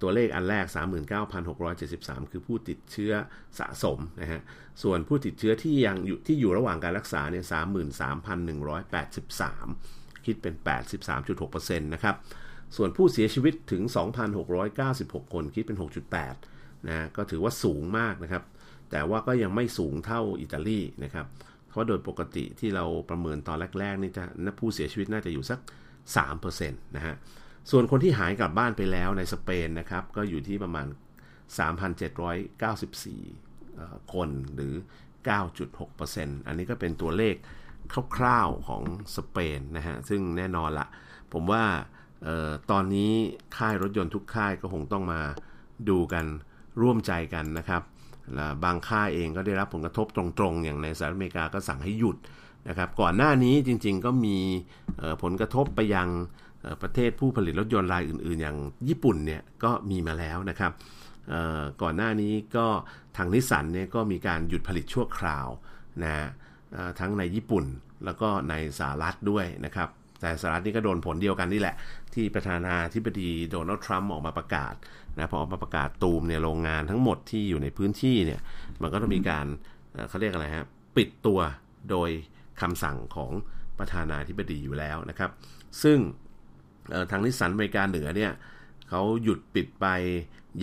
[0.00, 0.64] ตัวเลขอันแรก
[1.48, 3.12] 39,673 คือผู้ติดเชื้อ
[3.58, 4.40] สะสมนะฮะ
[4.82, 7.44] ส่วนผู้ติดเชื้อที่ยังอยู่ที่อยู่ระหว่างการรักษาเนี่ย
[9.64, 10.54] 33,183 คิดเป็น
[11.16, 12.16] 83.6%นะครับ
[12.76, 13.82] ส่วนผู้เสียชีวิตถึง
[14.58, 15.78] 2,696 คน คิดเป็น
[16.32, 18.42] 6.8นะก็ถือว่าสูงมากนะครับ
[18.92, 21.26] แต่ว่าก็ยังไม่สูงเท่าอิตาลีนะครับ
[21.68, 24.24] เพราะโดยปกติที่เราประเมินตอนแรกๆนี่จะ
[24.58, 25.58] ผู้เสียชีวิตน่าจะอยู่สัก
[26.28, 27.14] 3%นะฮะ
[27.70, 30.86] ส่วนคนที่หายกลับบ้านไปแล้วในสเปนนะครับ ก็อยู่ที่ประมาณ
[33.28, 34.74] 3,794 คนหรือ
[35.40, 37.34] 9.6%อันนี้ก็เป็นตัวเลข
[38.16, 38.82] คร่าวๆของ
[39.16, 40.86] สเปนนะฮะ ซึ่งแน่นอนละ
[41.32, 41.64] ผมว่า
[42.26, 43.12] ออตอนนี้
[43.56, 45.20] ค่ายรถยนต์ทุกค่ายก็คงต้องมา
[45.88, 46.24] ดูกัน
[46.82, 47.82] ร่วมใจกันนะครับ
[48.64, 52.16] บางค่ายเองก็ได้รับผลกระทบตรงๆ อย่างในสหรัฐอเมริกาก็สั่งให้หยุด
[52.68, 54.38] นะครับ ก่อนหน้านี้จริงๆก็มี
[55.22, 56.08] ผลกระทบไปยัง
[56.82, 58.58] ประเทศผู้ผลิตรถยนต์รายอื่นๆ อย่าง
[58.88, 60.72] ญี่ปุ่นเนี่ยก็มีมาแล้วนะครับ
[61.82, 62.66] ก่อนหน้านี้ก็
[63.16, 65.46] ทางนิสสันเนี่ยก็มีการหยุดผลิตชั่วคราว
[66.02, 66.28] นะ
[67.00, 67.64] ทั้งในญี่ปุ่น
[68.04, 69.88] แล้วก็ในสหรัฐด้วยนะครับ
[70.20, 71.74] แต่สหรัฐนี่ก็โดนผลเดียวกันนี่แหละ
[72.14, 74.74] ที่ประธานาธิบดีโดนัลด์ทรัมป์ออกมาประกาศ
[75.16, 78.40] นะพอออกมาประกาศตูมเนี่ยโรงงานทั้งหมดที่อยู่ในพื้นที่เนี่ย
[78.82, 79.46] มันก็ต้องมีการ
[80.08, 80.66] เขาเรียกอะไรฮะ
[80.96, 81.40] ปิดตัว
[81.90, 82.10] โดย
[82.60, 83.30] คำสั่งของ
[83.78, 85.30] ประธานาธิบดีอยู่แล้วนะครับ
[85.82, 85.98] ซึ่ง
[87.10, 88.32] ทางนิสสันอเมริกาเหนือเนี่ย
[88.88, 89.86] เขาหยุดปิดไป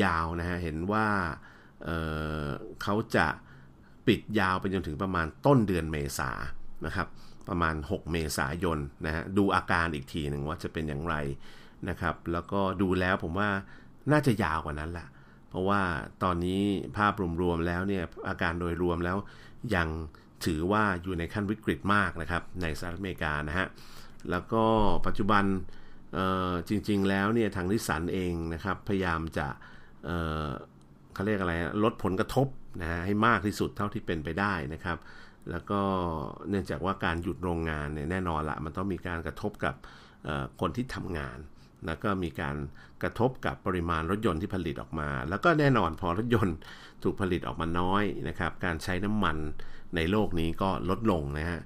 [0.04, 1.08] ยาวนะฮะเห็นว่า
[1.84, 3.28] เเขาจะ
[4.08, 6.32] ปิดยาวไปจนถึงประมาณต้นเดือนเมษา
[6.86, 7.08] นะครับ
[7.50, 11.16] ประมาณ 6 เมษายนนะฮะดูอาการอีกทีหนึ่งว่าจะเป็นอย่างไร
[11.90, 13.50] นะครับ แล้วก็ดูแล้วผมว่า
[14.12, 15.08] น่าจะยาวกว่านั้นแหละ
[15.50, 15.82] เพราะว่า
[16.24, 16.62] ตอนนี้
[16.98, 19.18] ภาพรวมๆแล้วเนี่ยอาการโดยรวมแล้ว
[19.76, 19.88] ยัง
[20.46, 23.68] ถือว่าอยู่ในขั้นวิกฤตมากนะครับในสหรัฐอเมริกานะฮะ
[24.32, 24.64] แล้วก็
[25.06, 25.44] ปัจจุบัน
[26.70, 29.48] จริงๆแล้วเนี่ยทางนิสสันเองนะครับพยายามจะ
[30.06, 32.48] เเขาเรียกอะไรลดผลกระทบ
[32.82, 34.98] นะฮะให้มากที่สุดเท่าที่เป็นไปได้นะครับ
[35.52, 35.82] แล้วก็
[36.50, 39.76] เนื่องจากว่าการหยุดโรงงานเนี่ยแน่นอนละมันต้องมีการกระทบกับ
[40.62, 41.38] คนที่ทำงาน
[41.86, 42.56] แล้วก็มีการ
[43.04, 46.56] กระทบกับปริมาณรถยนต์ที่ผลิตออกมา แล้วก็แน่นอนพอรถยนต์
[47.04, 49.38] ถูกผลิตออกมาน้อยนะครับการใช้น้ำมัน
[49.96, 51.60] ในโลกนี้ก็ลดลงนะฮะ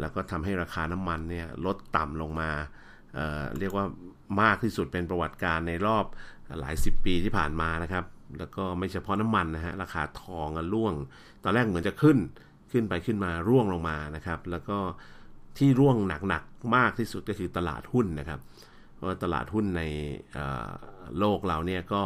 [0.00, 2.50] แล้วก็ทำให้ราคาน้ำมันเนี่ยลดต่ำลงมา
[3.14, 3.84] เเรียกว่า
[4.42, 6.04] มากที่สุดเป็นประวัติการในรอบ
[6.60, 8.04] หลายสิบปีที่ผ่านมานะครับ
[8.38, 10.94] แล้วก็ไม่เฉพาะน้ำมันนะฮะราคาทองร่วง
[11.42, 12.18] ตอนแรกเหมือนจะขึ้น
[12.72, 14.78] ขึ้นไปขึ้นมาร่วงลงมานะครับ แล้วก็
[15.58, 15.96] ที่ร่วง
[16.28, 18.40] หนักๆมากที่สุดก็คือตลาดหุ้นนะครับ
[18.94, 19.82] เพราะตลาดหุ้นใน
[21.18, 22.02] โลกเราเนี่ยก็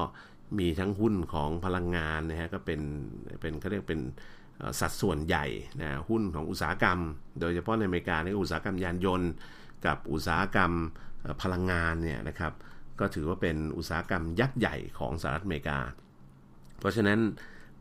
[0.59, 2.81] มีทั้งหุ้นของพลังงานนะฮะก็เป็น
[3.41, 4.01] เป็นเขาเรียกเป็น
[4.81, 5.47] สัดส่วนใหญ่
[5.81, 6.99] นะหุ้นของอุตสาหกรรม
[7.41, 9.31] โดยเฉพาะในอเมริกาในอุตสาหกรรมยานยนต์
[9.87, 10.73] กับอุตสาหกรรม
[11.43, 12.53] พลังงานเนี่ยนะครับ
[13.01, 15.79] ก็ถือว่าเป็นอุตสาหกรรมยักษ์ใหญ่ของสหรัฐอเมริกา
[16.79, 17.19] เพราะฉะนั้น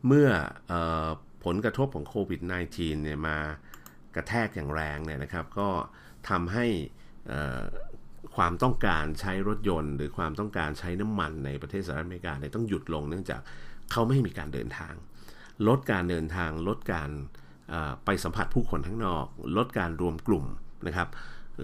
[0.06, 0.28] เมื่อ
[0.72, 0.74] อ
[1.44, 2.40] ผลกระทบของโควิด
[2.72, 3.36] -19 เนี่ยมา
[4.14, 5.68] กระแทกอย่างแรงเนี่ยนะครับ ก็
[6.28, 6.66] ทำให้
[8.36, 13.40] ความต้องการใช้รถยนต์ หรือความต้องการใช้น้ำมันในประเทศสหรัฐอเมริกาเนี่ยต้องหยุดลงเนื่องจาก
[13.92, 14.94] เขาไม่มีการเดินทาง
[15.68, 17.10] ลดการเดินทางลดการ
[18.04, 19.26] ไปสัมผัสผู้คนทั้งนอก
[19.56, 20.44] ลดการรวมกลุ่ม
[20.86, 21.08] นะครับ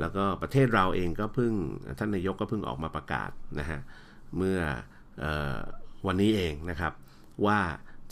[0.01, 1.53] แล้วก็ประเทศเราเองก็เพิ่ง
[1.99, 3.81] ท่านนายกก็เพิ่งออกมาประกาศนะฮะ
[4.37, 4.59] เมื่อ
[5.23, 5.25] อ
[6.07, 6.93] วันนี้เองนะครับ
[7.47, 7.59] ว่า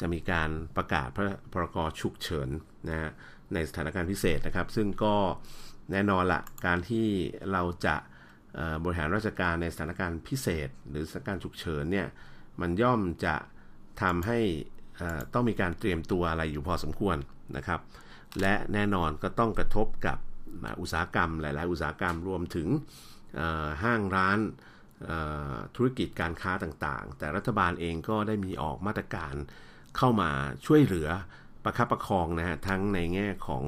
[0.00, 2.48] จะมีการประกาศพระพรกฉุกเฉิน
[2.88, 3.10] นะฮะ
[3.54, 5.14] ในสถานการณ์พิเศษนะครับ ซึ่งก็
[5.92, 7.06] แน่นอนละการที่
[7.52, 7.96] เราจะ
[8.82, 12.06] บริหารราชการในสถานการณ์พิเศษ หรือสถานการณ์ฉุกเฉินเนี่ย
[12.60, 13.34] มันย่อมจะ
[14.02, 14.40] ทำให้
[15.34, 17.16] ต้องมีการเตรียมตัวอะไรอยู่พอสมควร
[17.56, 17.80] นะครับ
[18.40, 20.18] และแน่นอนก็ต้องกระทบกับ
[20.80, 22.68] อุตสาหกรรมหลาย ๆ อุตสาหกรรมรวมถึง
[23.82, 24.38] ห้างร้าน
[25.76, 29.34] ธุรกิจการค้าต่าง ๆ แต่รัฐบาลเองก็ได้มีออกมาตรการ
[29.96, 30.30] เข้ามา
[30.66, 31.08] ช่วยเหลือ
[31.64, 33.64] ประคับประคองนะฮะทั้งในแง่ของ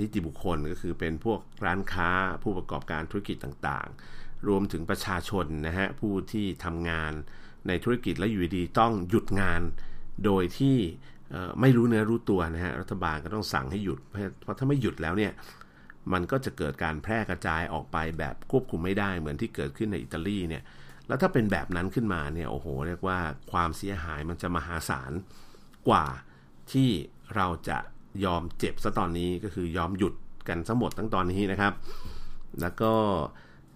[0.00, 2.10] นิติบุคคลก็คือเป็นพวกร้านค้า
[2.42, 7.12] ผู้ประกอบการธุรกิจต่างๆ รวมถึงประชาชนนะฮะผู้ที่ทำงาน
[7.68, 9.62] ในธุรกิจและอยู่ดีต้องหยุดงาน
[10.24, 10.76] โดยที่
[11.60, 13.98] ไม่รู้เนื้อรู้ตัวนะฮะรัฐบาลก็ต้องสั่งให้หยุด
[14.42, 15.32] เพราะถ้าไม่หยุดแล้วเนี่ย
[16.12, 20.62] มันก็จะเกิดการแพร่กระจายออกไปแบบควบคุมไม่ได้เหมือนที่เกิดขึ้นในอิตาลีเนี่ย
[21.10, 23.18] แล้วถ้าเป็นแบบนั้นขึ้นมาเนี่ยโอ้โหเรียกว่า
[23.52, 25.12] ความเสียหายมันจะมหาศาล
[25.88, 26.06] กว่า
[26.72, 26.88] ที่
[27.36, 27.78] เราจะ
[28.24, 30.14] ยอมเจ็บซะตอนนี้ก็คือยอมหยุด
[30.48, 31.72] กันทั้งหมดทั้งตอนนี้นะครับ
[32.60, 32.92] แล้วก็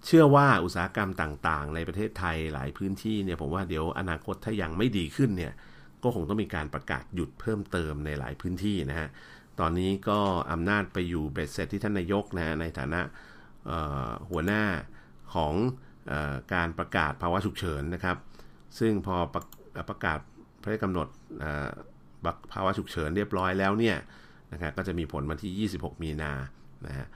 [0.06, 5.52] เชื่อว่าอุตสาหกรรมต่างๆ ในประเทศไทยหลายพื้นที่เนี่ยผมว่าเดี๋ยวอนาคตถ้ายังไม่ดีขึ้นเนี่ย
[6.02, 9.08] ก็คงต้องมีการประกาศหยุดเพิ่มเติมในหลายพื้นที่นะฮะ
[9.60, 10.20] ตอนนี้ก็
[10.52, 13.00] อำนาจไปอยู่เบ็ดเสร็จที่ท่านนายกนะในฐานะ
[14.30, 14.62] หัวหน้า
[15.34, 15.54] ของ
[16.54, 18.16] การประกาศภาวะฉุกเฉินนะครับ
[18.78, 19.42] ซึ่งพอประ
[19.88, 20.18] ประกาศ
[20.62, 21.08] พระราชกำหนด
[22.52, 23.96] ภาวะฉุกเฉินเรียบร้อยแล้วเนี่ย
[24.52, 26.32] นะครับก็จะมีผลมาที่ 26 มีนา
[26.86, 27.06] นะฮะ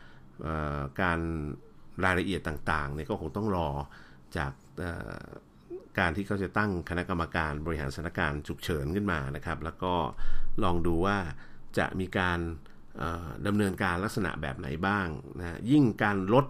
[1.02, 1.18] การ
[2.04, 3.68] รายละเอียดต่างๆเนี่ยก็คงต้องรอ
[4.36, 4.52] จาก
[5.98, 9.94] การที่เขาจะตั้งคณะกรรมการบริหารสถานการณ์ฉุกเฉินขึ้นมานะครับ แล้วก็
[10.64, 11.18] ลองดูว่า
[11.78, 12.38] จะมีการ
[13.46, 15.06] ดำเนินการลักษณะแบบไหนบ้าง
[15.38, 16.44] นะยิ่งการลด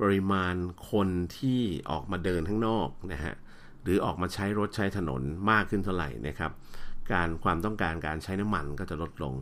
[0.00, 0.54] ปริมาณ
[0.90, 3.34] คนที่ออกมาเดินข้างนอกนะฮะ
[3.82, 6.52] หรือออกมาใช้รถใช้ถนนมากขึ้นเท่าไหร่นะครับ
[7.12, 9.34] การความต้องการการใช้น้ำมันก็จะลดลง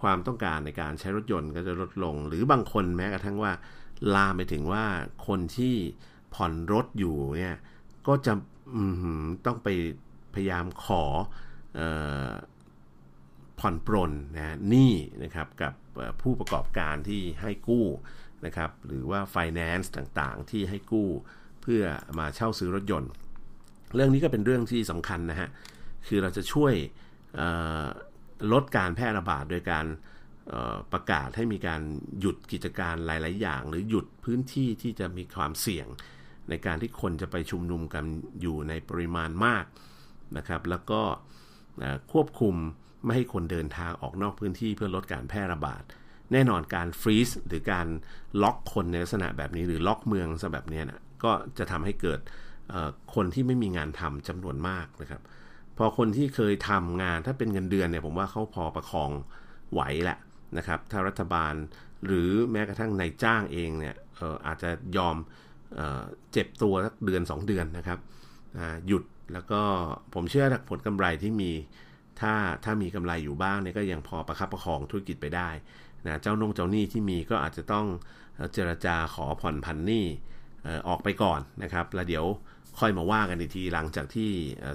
[0.00, 3.52] ความต้องการในการใช้รถยนต์ก็จะลดลง หรือบางคนแม้กระทั่งว่า
[4.14, 4.84] ลามไปถึงว่า
[5.26, 5.74] คนที่
[6.34, 7.56] ผ่อนรถอยู่เนี่ย
[8.06, 8.32] ก็จะ
[9.46, 9.68] ต้องไป
[10.34, 11.02] พยายามขอ
[11.78, 11.80] อ
[13.60, 15.72] ผ่อนปรนนะนี่นะครับกับ
[16.22, 17.86] ผู้ประกอบการที่ให้กู้
[18.46, 21.08] นะครับหรือว่า finance ต่างๆ ที่ให้กู้
[21.62, 21.82] เพื่อ
[22.18, 23.10] มาเช่าซื้อรถยนต์
[23.94, 25.48] เรื่องนี้ก็เป็นเรื่องที่สำคัญนะฮะ
[26.06, 26.74] คือเราจะช่วย
[28.52, 29.86] ลดการแพร่ระบาดโดยการ
[30.92, 31.80] ประกาศให้มีการ
[32.20, 35.86] หยุดกิจการหลาย ๆ อย่าง หรือหยุดพื้นที่ที่จะมีความเสี่ยง
[36.48, 38.04] ในการที่คนจะไปชุมนุมกัน
[38.40, 39.64] อยู่ในปริมาณมาก
[40.36, 41.02] นะครับแล้วก็
[42.12, 42.54] ควบคุม
[43.04, 45.82] ไม่ให้คนเดินทางออกนอกพื้นที่เพื่อลดการแพร่ระบาด
[46.32, 47.86] แน่นอนการฟรีซหรือการ
[48.42, 52.20] ล็อกคนในลักษณะแบบนี้หรือล็อกเมืองซะแบบนี้นะก็จะทำให้เกิด
[53.14, 55.22] คนที่ไม่มีงานทำจำนวนมากนะครับ
[55.78, 59.10] พอคนที่เคยทำงานถ้าเป็นเงินเดือนเนี่ยผมว่าเขาพอประคอง
[59.72, 60.18] ไหวแหละ
[60.58, 61.54] นะครับ ถ้ารัฐบาล
[62.06, 65.16] หรือแม้กระทั่งนายจ้างเองเนี่ยอออาจจะยอม
[65.74, 67.98] เออเจ็บตัวสักเดือน 2 เดือนนะครับ
[68.86, 69.60] หยุดแล้วก็
[70.14, 71.52] ผมเชื่อผลกำไรที่มี
[72.20, 75.50] ถ้าถ้ามีกำไรอยู่บ้างเนี่ยก็ยังพอประคับประคองธุรกิจไปได้
[76.04, 77.86] นะเจ้านงเจ้าหนี้ที่มีก็อาจจะต้อง
[78.52, 80.06] เจรจาขอผ่อนพันหนี้
[80.88, 82.24] ออกไปก่อนนะครับ แล้วเดี๋ยว
[82.78, 84.30] ค่อยมาว่ากันอีกทีหลังจากที่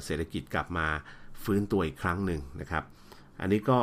[0.05, 0.87] เศรษฐกิจกลับมา
[1.43, 2.83] ฟื้นตัวอีกครั้งหนึ่งนะครับ
[3.41, 3.79] อันนี้ก็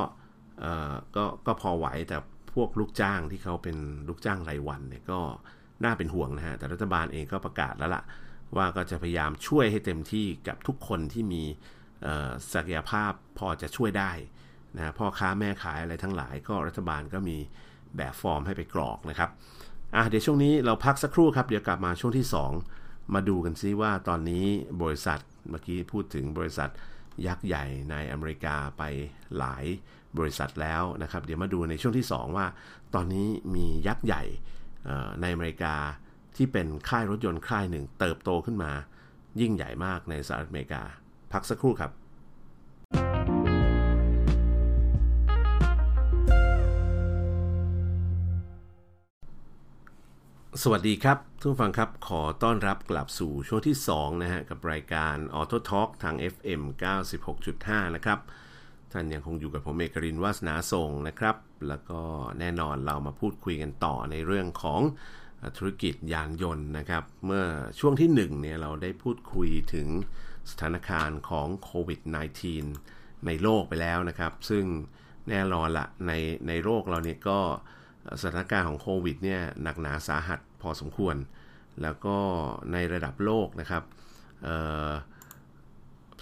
[1.17, 2.17] ก็ก็พอไหวแต่
[2.55, 3.77] พวกลูกจ้างที่เขาเป็น
[4.09, 5.21] ลูกจ้างรายวันเนี่ยก็
[5.85, 8.03] น่าเป็นห่วงนะฮะแต่รัฐบาลเองก็ประกาศแล้วละ่ะ
[8.57, 11.43] ว่าก็จะพยายามช่วยให้เต็มที่กับทุกคนที่มี
[12.53, 14.13] ศักยภาพพอจะช่วยได้
[14.77, 17.37] นะพ่อค้าแม่ขายอะไรทั้งหลาย ก็รัฐบาลก็มี
[17.97, 19.31] แบบฟอร์มให้ไปกรอกนะครับ
[19.95, 22.27] อะเดี๋ยวช่วงนี้เราพักสักครู่ครับ เดี๋ยวกลับมาช่วงที่
[22.69, 24.47] 2 มาดูกันซิว่าตอนนี้
[24.83, 26.71] บริษัทเมื่อกี้พูดถึงบริษัท
[27.27, 28.83] ยักษ์ใหญ่ในอเมริกาไป
[29.39, 29.65] หลาย
[30.19, 32.47] บริษัทแล้วนะครับ เดี๋ยวมาดูในช่วงที่ 2 ว่า
[32.95, 34.23] ตอนนี้มียักษ์ใหญ่
[35.21, 35.75] ในอเมริกา
[36.37, 38.73] ที่เป็นค่ายรถยนต์ค่ายหนึ่ง เติบโตขึ้นมา
[39.41, 40.83] ยิ่งใหญ่มากในสหรัฐอเมริกา
[41.33, 41.91] พักสักครู่ครับ
[50.61, 56.63] สวัสดีครับทุกฟังครับ ขอต้อนรับกลับสู่ช่วงที่ 2 นะฮะ กับรายการ Auto Talk ทาง FM
[57.29, 58.19] 96.5 นะครับ
[58.93, 61.37] ท่านยังคงอยู่กับผมเอกรินวาสนาส่งนะครับ
[61.69, 62.01] แล้วก็
[62.39, 64.81] แน่นอนเรามาพูดคุยกันต่อในเรื่องของ
[65.57, 67.45] ธุรกิจยานยนต์นะครับ เมื่อ
[67.79, 69.89] ช่วงที่1เนี่ยเราได้พูดคุยถึง
[70.51, 72.01] สถานการณ์ของโควิด
[72.63, 74.65] -19 ในโลกไปแล้วนะครับ ซึ่ง
[75.29, 76.13] แน่นอนละใน
[76.49, 77.41] ในโลกเราเนี่ยก็
[78.21, 81.17] สถานการณ์ของโควิดเนี่ยหนักหนาสาหัสพอสมควร
[81.83, 82.17] แล้วก็
[82.73, 83.83] ในระดับโลกนะครับ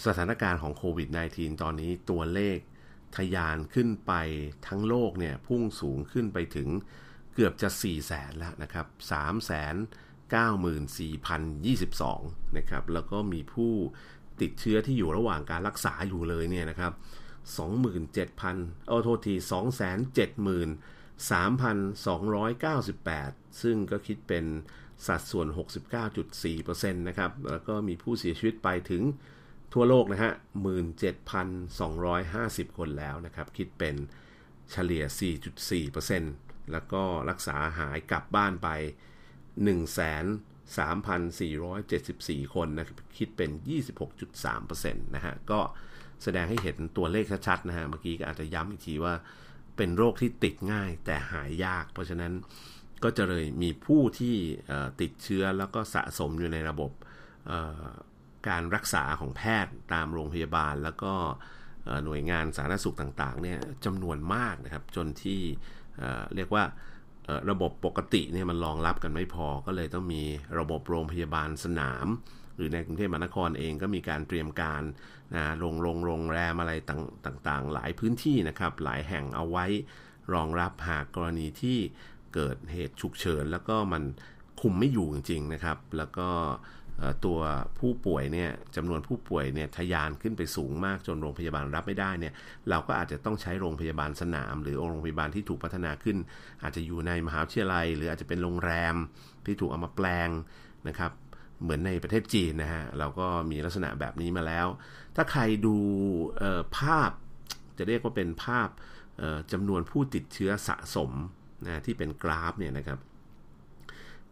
[0.07, 2.59] สถานการณ์ของโควิด -19 ตอนนี้ตัวเลข
[3.17, 4.13] ทยานขึ้นไป
[4.67, 6.69] ทั้งโลกเนี่ยพุ่งสูงขึ้นไปถึง
[7.35, 9.75] เกือบจะ4แสนแล้วนะครับ3แสน
[10.57, 13.73] 94,022นะครับ แล้วก็มีผู้
[14.41, 16.93] ติดเชื้อที่อยู่ระหว่างการรักษาอยู่เลยเนี่ยนะครับ
[17.91, 19.35] 27,000เอาโทษที
[21.29, 24.45] 3,298 ซึ่งก็คิดเป็น
[25.07, 25.47] สัดส่วน
[26.15, 29.03] 69.4%นะครับ แล้วก็มีผู้เสียชีวิตไปถึง
[29.73, 30.33] ทั่วโลกนะฮะ
[31.95, 33.97] 17,250 คนแล้วนะครับ คิดเป็น
[34.71, 35.05] เฉลี่ย
[35.87, 38.69] 4.4%แล้วก็รักษาหายกลับบ้านไป
[39.65, 42.87] 1,3,474 คนนะ
[43.19, 43.51] คิดเป็น
[44.33, 45.61] 26.3%นะฮะ ก็
[46.23, 49.15] แสดงให้เห็นตัวเลขชัดๆนะฮะ เมื่อกี้ก็อาจจะย้ำอีกทีว่า
[49.81, 52.33] เป็นโรคที่ติดง่ายแต่หายยาก เพราะฉะนั้น
[53.05, 54.37] ก็จะเลยมีผู้ที่
[55.01, 56.91] ติดเชื้อแล้วก็สะสมอยู่ในระบบ
[58.49, 61.13] การรักษาของแพทย์ตามโรงพยาบาล แล้วก็
[62.05, 65.41] หน่วยงานสาธารณสุขต่างๆเนี่ยจำนวนมากนะครับ จนที่
[66.35, 66.65] เรียกว่า
[67.51, 70.23] ระบบปกติเนี่ยมันรองรับกันไม่พอก็เลยต้องมี
[70.59, 72.07] ระบบโรงพยาบาลสนาม
[72.61, 74.83] รือในกรุงเทพมหานครเองก็มีการเตรียมการ
[75.35, 76.73] นะโรงโรงโรงแรมอะไร
[77.27, 79.67] ต่างๆ หลายพื้นที่นะครับ หลายแห่งเอาไว้
[80.35, 81.79] รองรับหากกรณีที่
[82.35, 84.03] เกิดเหตุฉุกเฉิน แล้วก็มัน
[84.61, 86.29] คุมไม่อยู่จริงๆนะครับ แล้วก็
[87.25, 87.39] ตัว
[87.79, 92.35] ผู้ป่วยเนี่ยจำนวนผู้ป่วยเนี่ยทะยานขึ้นไปสูงมากจนโรงพยาบาลรับไม่ได้เนี่ย
[92.71, 96.17] เราก็อาจจะต้องใช้โรงพยาบาลสนาม หรือโรงพยาบาลที่ถูกพัฒนาขึ้น
[96.63, 98.95] อาจจะอยู่ในมหาวิทยาลัย หรืออาจจะเป็นโรงแรม
[99.47, 100.29] ที่ถูกเอามาแปลง
[100.89, 101.13] นะครับ
[101.63, 104.67] เหมือนในประเทศจีนนะฮะ เราก็มีลักษณะแบบนี้มาแล้ว
[105.17, 105.77] ถ้าใครดู
[106.79, 107.11] ภาพ
[107.79, 108.69] จะเรียกว่าเป็นภาพ
[109.53, 111.11] จำนวนผู้ติดเชื้อสะสม
[111.67, 112.99] นะที่เป็นกราฟเนี่ยนะครับ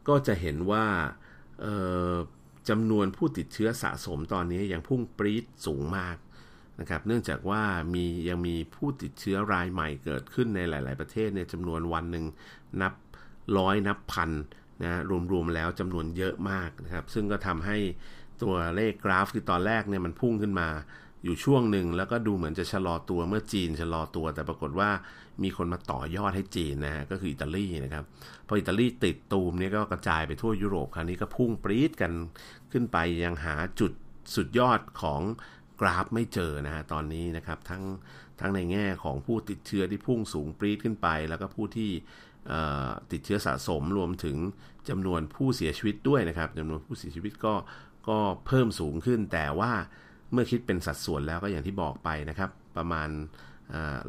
[0.09, 0.85] ก็จะเห็นว่า
[2.69, 6.17] จำนวนผู้ติดเชื้อสะสมตอนนี้ยังพุ่งปรี๊ดสูงมาก
[6.81, 7.63] นะครับ เนื่องจากว่า
[7.95, 12.25] มียังมีผู้ติดเชื้อรายใหม่เกิดขึ้นในหลาย ๆ ประเทศเนี่ยจำนวนวันหนึ่ง
[12.83, 12.95] นับ
[13.59, 14.31] ร้อยนับพัน
[14.83, 15.01] นะ
[15.33, 17.79] รวมๆแล้วจำนวนเยอะมากนะครับ ซึ่งก็ทำให้
[18.43, 20.69] ตัวเลขกราฟคือตอนแรกเนี่ยมันพุ่งขึ้นมา
[21.25, 24.91] อยู่ช่วงหนึ่งแล้วก็ดูเหมือนจะชะลอตัวเมื่อจีนชะลอตัว แต่ปรากฏว่า
[25.43, 28.05] มีคนมาต่อยอดให้จีนนะฮะก็คืออิตาลีนะครับ
[28.47, 32.13] พออิตาลีติดตูมเนี้ก็กระจายไปทั่วยุโรปคราวนี้ก็พุ่งปรี๊ดกัน
[32.73, 33.93] ขึ้นไปยังหาจุด
[34.35, 35.21] สุดยอดของ
[35.81, 37.83] กราฟไม่เจอนะฮะตอนนี้นะครับทั้ง
[38.41, 41.91] ทั้งในแง่ของผู้ติดเชื้อที่พุ่งสูงปรี๊ดขึ้นไป แล้วก็ผู้ที่
[43.13, 44.37] ติดเชื้อสะสมรวมถึง
[44.89, 47.55] จำนวนผู้เสียชีวิตด้วยนะครับจำนวนผู้เสียชีวิตก็
[48.09, 49.73] ก็เพิ่มสูงขึ้น แต่ว่า
[50.33, 53.09] เมื่อคิดเป็นสัดส่วนแล้วก็อย่างที่บอกไปนะครับ ประมาณ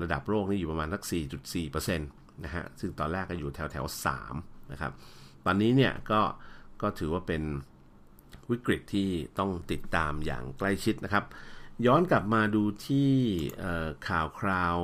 [0.02, 1.02] ระดับโลกนี่อยู่ประมาณสัก
[1.50, 3.86] 4.4%นะฮะซึ่งตอนแรกก็อยู่แถวแถว
[4.28, 4.92] 3นะครับ
[5.46, 6.22] ตอนนี้เนี่ยก็
[6.82, 7.44] ก็ถือว่าเป็น
[8.52, 11.26] วิกฤตที่ต้องติดตามอย่างใกล้ชิดนะครับ
[11.86, 13.12] ย้อนกลับมาดูที่
[14.08, 14.76] ข่าวคราว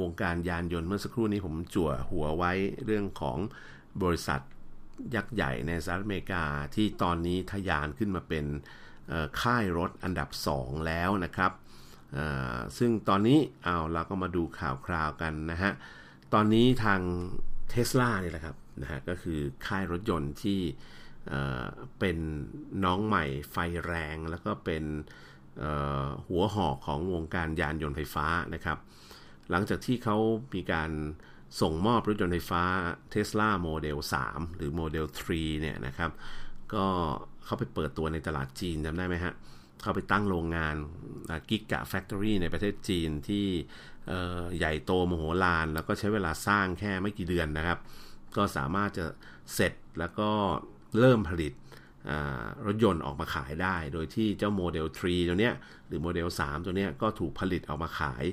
[0.00, 2.52] วงการยานยนต์เมื่อสักครู่นี้ผมจั่วหัวไว้
[2.84, 3.38] เรื่องของ
[4.02, 4.40] บริษัท
[5.14, 8.46] ยักษ์ใหญ่ในสหรัฐอเมริกาที่ตอนนี้ทะยานขึ้นมาเป็น
[9.40, 10.28] ค่ายรถอันดับ
[10.58, 11.52] 2 แล้วนะครับ
[12.78, 15.72] ซึ่งตอนนี้เอาเราก็มาดูข่าวคราวกันนะฮะ
[16.34, 17.00] ตอนนี้ทาง
[17.70, 20.60] เทสลานี่แหละครับนะฮะก็คือค่ายรถยนต์ที่
[21.98, 22.16] เป็น
[22.84, 23.56] น้องใหม่ไฟ
[23.86, 24.84] แรง แล้วก็เป็น
[26.28, 28.78] หัวหอกของวงการยานยนต์ไฟฟ้านะครับ
[29.50, 30.16] หลังจากที่เขา
[30.54, 30.90] มีการ
[31.60, 32.62] ส่งมอบรถยนต์ไฟฟ้า
[33.12, 36.10] Tesla Model 3 หรือ Model 3 เนี่ยนะครับ
[36.74, 36.86] ก็
[37.44, 39.34] เขาไปเปิดตัวในตลาดจีนจำได้ไหมฮะ
[39.82, 40.74] เขาไปตั้งโรงงาน
[41.48, 43.46] Gigafactory ในประเทศจีนที่
[44.58, 47.78] ใหญ่โตมโหฬารแล้วก็ใช้เวลาสร้างแค่ไม่กี่เดือนนะครับ
[48.36, 49.06] ก็สามารถจะ
[49.54, 50.30] เสร็จแล้วก็
[50.98, 51.52] เริ่มผลิต
[52.66, 55.54] รถยนต์ออกมาขายได้ โดยที่เจ้าโมเดล3ตัวเนี้ย
[55.86, 58.24] หรือโมเดล3ตัวเนี้ยก็ถูกผลิตออกมาขาย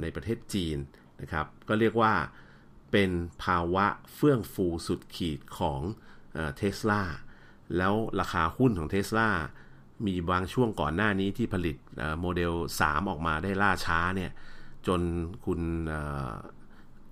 [0.00, 0.78] ในประเทศจีน
[1.20, 2.12] นะครับก็เรียกว่า
[2.92, 3.10] เป็น
[3.44, 5.80] ภาวะเฟื่องฟูสุดขีดของ
[6.56, 7.02] เทสลา
[7.76, 9.30] แล้วราคาหุ้นของเท s l a
[10.06, 11.76] มีบางช่วงก่อนหน้านี้ที่ผลิต
[12.20, 14.30] โมเดล 3 ออกมาได้ล่าช้าเนี่ย
[14.86, 15.00] จน
[15.44, 15.60] คุณ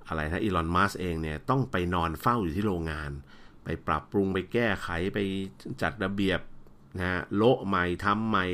[0.08, 3.10] อะไรนะ Elon Musk เองเนี่ยต้องไปนอนเฝ้าอยู่ที่โรงงาน
[3.64, 5.18] ไปปรับปรุงไปแก้ไขไป
[5.82, 6.40] จัดระเบียบ
[6.96, 8.46] นะฮะโละใหม่ทำใหม่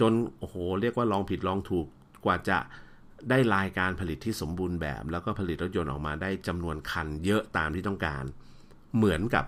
[0.00, 1.86] จน โอ้โห เรียกว่าลองผิดลองถูก
[2.24, 2.58] กว่าจะ
[3.30, 8.24] ได้ไลน์การผลิตที่สมบูรณ์แบบ แล้วก็ผลิตรถยนต์ออกมาได้จำนวนคันเยอะตามที่ต้องการ
[8.96, 9.44] เหมือนกับ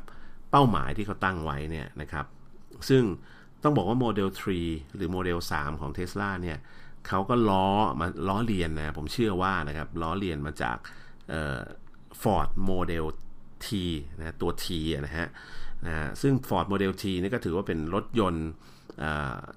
[0.51, 2.27] เป้าหมายที่เขาตั้งไว้เนี่ยนะครับ
[2.89, 3.03] ซึ่ง
[3.63, 4.29] ต้องบอกว่าโมเดล
[4.63, 6.59] 3 หรือโมเดล 3 ของ Tesla เนี่ย
[7.09, 7.69] เขาก็ล้อ
[8.01, 10.77] มาล้อเลียนนะ ผมเชื่อว่านะครับล้อเลียนมาจาก
[12.23, 13.05] ฟอร์ดโมเดล
[13.67, 13.69] T
[14.19, 14.67] นะตัว T
[15.07, 15.29] นะฮะ
[15.87, 18.49] นะซึ่ง Ford Model T นี่ก็ถือว่าเป็นรถยนต์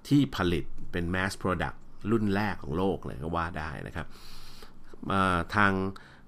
[0.08, 1.78] ที่ผลิตเป็น mass product
[2.12, 4.08] รุ่นแรกของโลกเลยก็ว่าได้นะครับ
[5.56, 5.72] ทาง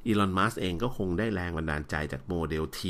[0.08, 2.82] Elon Musk เองก็คงได้แรงบันดาลใจจากโมเดล T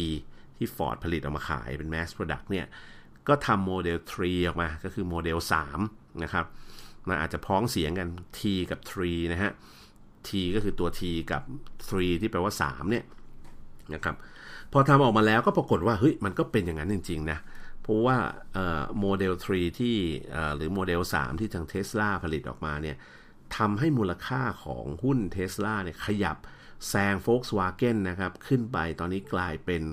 [0.58, 2.66] ที่ Ford ผลิตออกมาขายเป็น mass product เนี่ย
[3.28, 5.38] ก็ทำโมเดล 3 ออกมา ก็คือโมเดล
[5.80, 6.46] 3 นะครับ
[7.08, 8.42] มันอาจจะพ้องเสียงกัน T
[8.72, 9.52] กับ 3 นะฮะ
[10.28, 11.42] T ก็คือตัว T กับ
[11.82, 13.04] 3 ที่แปลว่า 3 เนี่ย
[13.94, 14.16] นะครับ
[14.72, 17.38] พอทำออกมาแล้วก็ปรากฏว่า เฮ้ย มันก็เป็นอย่างนั้นจริง ๆ นะ
[17.84, 18.18] เพราะว่า
[19.00, 19.98] โมเดล 3 ที่
[20.56, 22.98] หรือโมเดล 3 ที่ทาง Tesla ผลิตออกมาเนี่ย
[23.58, 26.38] ทำให้มูลค่าของหุ้น Tesla เนี่ยขยับ
[26.90, 29.84] แซง Volkswagen นะครับ ขึ้นไปตอนนี้กลายเป็น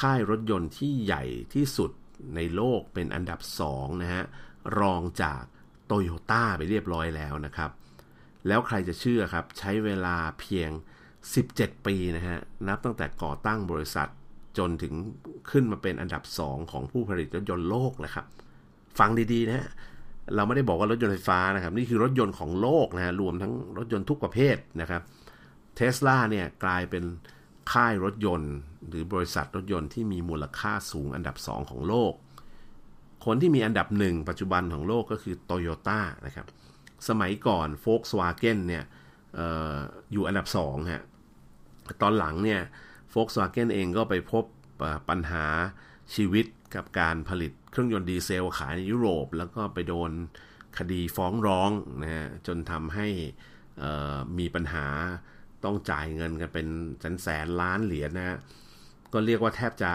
[0.00, 1.90] ค่ายรถยนต์ที่ใหญ่ที่สุด
[2.36, 3.40] ในโลกเป็นอันดับ
[3.70, 4.24] 2 นะฮะ
[4.80, 5.42] รองจาก
[5.86, 7.70] โตโยต้าไปเรียบร้อยแล้วนะครับ
[8.46, 10.70] แล้วใครจะเชื่อครับ ใช้เวลาเพียง
[11.28, 12.38] 17 ปีนะฮะ
[12.68, 14.08] นับตั้งแต่ก่อตั้งบริษัท
[14.58, 14.94] จนถึง
[15.50, 18.24] ขึ้นมาเป็นอันดับ 2 ของผู้ผลิตรถยนต์โลกนะครับ
[18.98, 19.68] ฟังดีๆนะฮะ
[20.34, 25.02] เราไม่ได้บอกว่ารถยนต์ไฟฟ้านะครับ นี่คือรถยนต์ของโลกนะฮะรวมทั้งรถยนต์ทุกประเภทนะครับ
[25.76, 27.04] เทสลาเนี่ยกลายเป็น
[27.72, 28.54] ค่ายรถยนต์
[28.88, 32.12] หรือบริษัทรถยนต์ที่มีมูลค่าสูงอันดับ 2 ของโลก
[33.24, 36.46] คนที่มีอันดับหนึ่งปัจจุบันของโลกก็คือโตโยต้านะครับ
[37.08, 38.84] สมัยก่อน Volkswagen เนี่ย
[39.38, 39.40] อ
[39.74, 39.76] อ
[40.12, 41.02] อยู่อันดับ2ฮะ
[42.02, 42.60] ตอนหลังเนี่ย
[43.12, 44.44] Volkswagen เองก็ไปพบ
[45.08, 45.46] ปัญหา
[46.14, 50.10] ชีวิตกับการผลิตเครื่องยนต์ดีเซลขายในยุโรป แล้วก็ไปโดน
[50.78, 51.70] คดีฟ้องร้อง
[52.02, 53.08] นะฮะจนทำให้
[54.38, 54.86] มีปัญหา
[55.64, 56.68] ต้องจ่ายเงินกันเป็น
[57.00, 58.38] แสนแสนล้านเหรียญนะฮะ
[59.12, 59.92] ก็เรียกว่าแทบจะ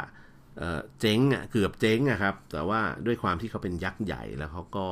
[1.00, 4.88] เจ๊งอะเกือบเจ๊งอะครับ แต่ว่าด้วยความที่เขาเป็นยักษ์ใหญ่แล้วเขาก็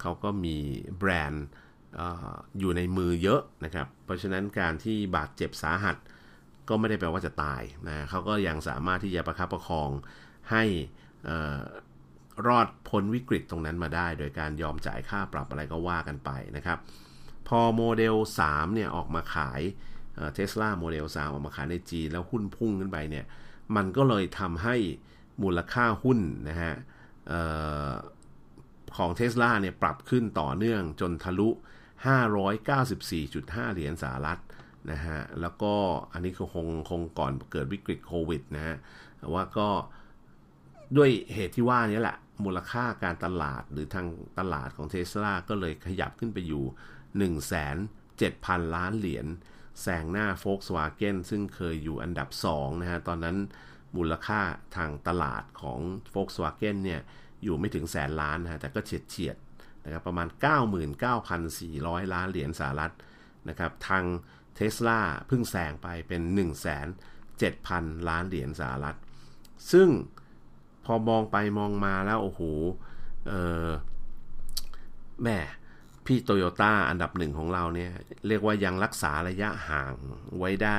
[0.00, 0.56] เขาก็มี
[0.98, 1.46] แบรนด์
[2.58, 5.96] อยู่ในมือเยอะนะครับ เพราะฉะนั้นการที่บาดเจ็บสาหัส
[6.68, 9.90] ก็ไม่ได้แปลว่าจะตายนะเขาก็ยังสามารถที่จะประคับประคอง
[10.50, 10.64] ให้
[12.46, 16.78] รอดพ้นวิกฤตตรงนั้นมาได้ โดยการยอมจ่ายค่าปรับอะไรก็ว่ากันไปนะครับ
[17.48, 19.60] พอโมเดล 3 เนี่ยออกมาขาย
[20.34, 23.24] เทสลาโมเดล 3 ออกมาขายในจีนแล้วหุ้นพุ่งขึ้นไปเนี่ย
[23.76, 24.76] มันก็เลยทำให้
[25.42, 26.74] มูลค่าหุ้นนะฮะ
[28.96, 31.48] ของเทสลาเนี่ยปรับขึ้นต่อเนื่องจนทะลุ
[32.06, 34.38] 594.5 เหรียญสหรัฐ
[34.90, 35.72] นะฮะแล้วก็
[36.12, 38.76] อันนี้คงคงก่อนเกิดวิกฤตโควิดนะฮะ
[39.34, 39.68] ว่าก็
[40.96, 44.06] ด้วยเหตุที่ว่านี้แหละ มูลค่าการตลาดหรือทาง
[44.38, 46.64] ตลาดของเทสลาก็เลยขยับขึ้นไปอยู่
[47.84, 49.26] 1,700 ล้านเหรียญ
[49.82, 53.36] แซงหน้า Volkswagen ซึ่งเคยอยู่อันดับ 2 นะฮะ ตอนนั้น
[53.96, 54.40] มูลค่า
[54.76, 55.80] ทางตลาดของ
[56.14, 57.00] Volkswagen เนี่ย
[57.42, 59.36] อยู่ไม่ถึงแสนล้านนะฮะ แต่ก็เฉียดเฉียด
[59.84, 60.28] นะครับประมาณ
[61.00, 62.92] 99,400 ล้านเหรียญสหรัฐ
[63.48, 64.04] นะครับทาง
[64.56, 66.22] เทสลาเพิ่งแซงไปเป็น
[66.94, 68.96] 1,700 ล้านเหรียญสหรัฐ
[69.72, 69.88] ซึ่ง
[70.84, 72.40] พอมองไปมองมาแล้วโอ้โห
[75.24, 75.38] แม่
[76.06, 77.92] พี่โตโยต้าอันดับหนึ่งของเราเนี่ย
[78.26, 79.94] เรียกว่ายังรักษาระยะห่าง
[80.38, 80.78] ไว้ได้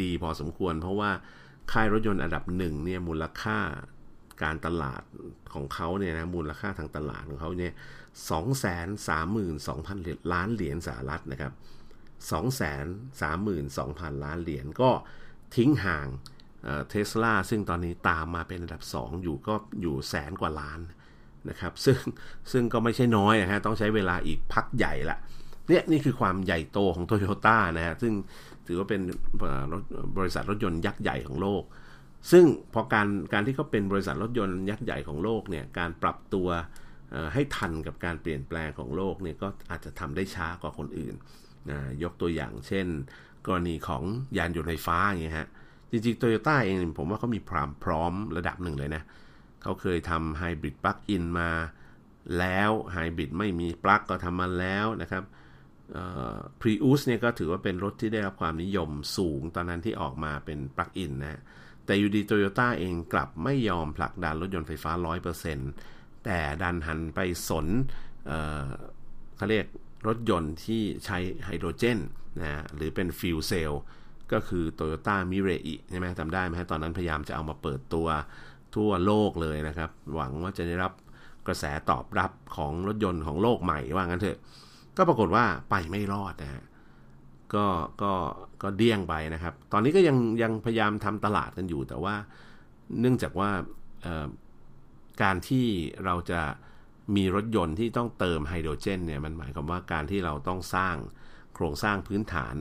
[0.00, 1.10] ดีพอสมควร เพราะว่า
[1.72, 3.58] ค่ายรถยนต์อันดับหนึ่งเนี่ยมูลค่า
[4.42, 5.02] การตลาด
[5.54, 7.72] ของเขาเนี่ยนะมูลค่าทางตลาดของเขาเนี่ย
[8.30, 9.98] สองแสนสามหมื่นสองพัน
[10.32, 11.52] ล้านเหรียญสหรัฐนะครับ
[12.30, 12.86] สองแสน
[13.20, 14.90] สามหมื่นสองพันล้านเหรียญก็
[15.56, 16.08] ทิ้งห่าง
[16.88, 20.80] เทสลาซึ่งตอนนี้ตามมาเป็นอันดับ 2 อยู่ก็อยู่แสนกว่าล้าน
[21.50, 21.98] นะครับซึ่ง
[22.52, 25.18] ซึ่งก็ไม่ใช่น้อยนะฮะต้องใช้เวลาอีกพักใหญ่ละ
[25.68, 28.12] เนี่ยนี่คือความใหญ่โตของโตโยต้านะฮะซึ่ง
[28.66, 29.00] ถือว่าเป็น
[30.16, 31.62] บริษัทรถยนต์ยักษ์ใหญ่ของโลก
[32.30, 36.48] ซึ่งพอการการที่เขาเป็นบริษัทรถยนต์ยักษ์ใหญ่ของโลกเนี่ยการปรับตัว
[37.32, 41.14] ให้ทันกับการเปลี่ยนแปลงของโลกเนี่ยก็อาจจะทำได้ช้ากว่าคนอื่น
[41.70, 42.86] นะยกตัวอย่างเช่น
[43.46, 44.02] กรณีของ
[44.36, 45.48] ยานยนต์ไฟฟ้าอย่างเงี้ยฮะ
[45.90, 49.02] จริงๆโตโยต้าเองผมว่าเขามีพร้อมพร้อมระดับหนึ่งเลยนะ
[49.62, 51.50] เขาเคยทำไฮบริดปลั๊กอินมา
[52.38, 55.24] แล้วไฮบริดไม่มีปลั๊กก็ทำมาแล้วนะครับ
[56.60, 61.40] Prius เนี่ยก็ถือว่าเป็นรถที่ได้รับความนิยมสูงตอนนั้นที่ออกมาเป็น plug-in นะ
[61.84, 64.92] แต่อยู่ดีโตโยต้าเองกลับไม่ยอมผลักดันรถยนต์ไฟฟ้า
[65.58, 67.66] 100%แต่ดันหันไปสน
[68.26, 68.30] ใจ
[69.36, 69.66] เขาเรียก
[70.08, 71.98] รถยนต์ที่ใช้ไฮโดรเจน
[72.40, 73.72] นะหรือเป็น fuel cell
[74.32, 78.06] ก็คือ Toyota m i r e ใช่ไหมจำได้ไหมตอนนั้นพยายามจะเอามาเปิดตัว
[78.76, 80.92] ทั่วโลกเลยนะครับ หวังว่าจะได้รับ
[81.46, 84.38] กระแสตอบรับของรถยนต์ของโลกใหม่ว่างั้นเถอะ
[84.96, 86.64] ก็ปรากฏว่าไปไม่รอดนะฮะ
[87.54, 87.66] ก็
[88.02, 88.12] ก็
[88.62, 92.14] ก็เดี้ยงไปนะครับ ตอนนี้ก็ยังยังพยายามทำตลาดกันอยู่แต่ว่า
[93.00, 93.50] เนื่องจากว่า
[95.22, 95.66] การที่
[96.04, 96.40] เราจะ
[97.16, 100.96] มีรถยนต์ที่ต้องเติมไฮโดรเจนเนี่ยมันหมายความว่าการที่เราต้องสร้าง
[101.54, 102.54] โครงสร้างพื้นฐาน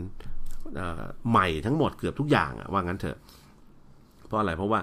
[1.30, 3.18] ใหม่ทั้งหมดเกือบทุกอย่างว่างั้นเถอะ
[4.28, 4.80] เพราะอะไรเพราะว่า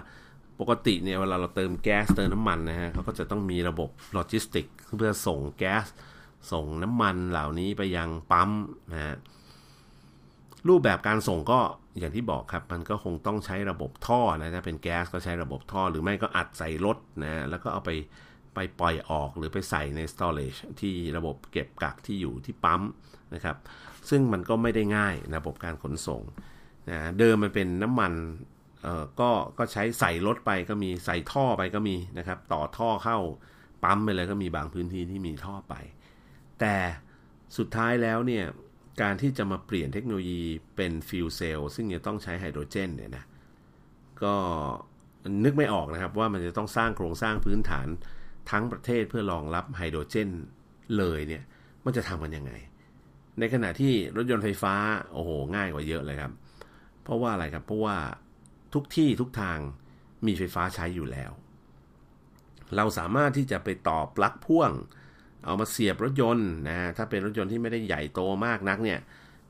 [0.61, 4.66] ปกติเนี่ยเวลาเราเติมแก๊สเติมน้ำมันนะฮะเขาก็จะต้องมีระบบโลจิสติก
[4.98, 5.87] เพื่อส่งแก๊ส
[6.53, 8.51] ส่งน้ำมันเหล่านี้ไปยังปั๊ม
[8.92, 9.16] นะฮะ
[10.68, 11.61] รูปแบบการส่งก็
[11.98, 17.90] อย่างที่บอกครับมันก็คงต้องใช้ระบบท่อนะถ้าเป็นแก๊สก็ใช้ระบบท่อ หรือไม่ก็อัดใส่รถนะแล้วก็เอาไป
[18.55, 22.83] ไปปล่อยออกหรือไปใส่ใน storage ที่ระบบเก็บกักที่อยู่ที่ปั๊ม
[23.35, 23.57] นะครับ
[24.11, 26.23] ซึ่งมันก็ไม่ได้ง่ายระบบการขนส่ง
[26.90, 28.13] นะเดิมมันเป็นน้ำมัน
[28.83, 33.19] เอ่อก็ก็ใช้ใส่รถไปก็มีใส่ท่อไปก็มีนะครับ ต่อท่อเข้า
[33.85, 35.75] ปั๊มไปเลยก็มีบางพื้นที่ที่มีท่อไป
[36.61, 36.75] แต่
[37.57, 38.44] สุดท้ายแล้วเนี่ย
[39.03, 40.42] การที่จะมาเปลี่ยนเทคโนโลยี
[40.77, 43.25] เป็นฟิวเซลซึ่งจะต้องใช้ไฮโดรเจนเนี่ยนะ
[44.23, 44.35] ก็
[45.44, 47.88] นึกไม่ออกนะครับว่ามันจะต้องสร้างโครงสร้างพื้นฐาน
[48.51, 50.31] ทั้งประเทศเพื่อรองรับไฮโดรเจน
[50.99, 51.43] เลยเนี่ย
[51.85, 52.53] มันจะทำกันยังไง
[53.38, 54.75] ในขณะที่รถยนต์ไฟฟ้า
[55.13, 56.33] โอ้โหง่ายกว่าเยอะเลยครับ
[57.03, 57.97] เพราะว่าอะไรครับ เพราะว่า
[58.75, 59.59] ทุกที่ทุกทาง
[60.27, 61.33] มีไฟฟ้าใช้อยู่แล้ว
[62.77, 64.73] เราสามารถที่จะไปต่อปลั๊กพ่วง
[65.45, 69.01] เอามาเสียบรถยนต์นะถ้าเป็นรถยนต์ที่ไม่ได้ใหญ่โตมากนักเนี่ย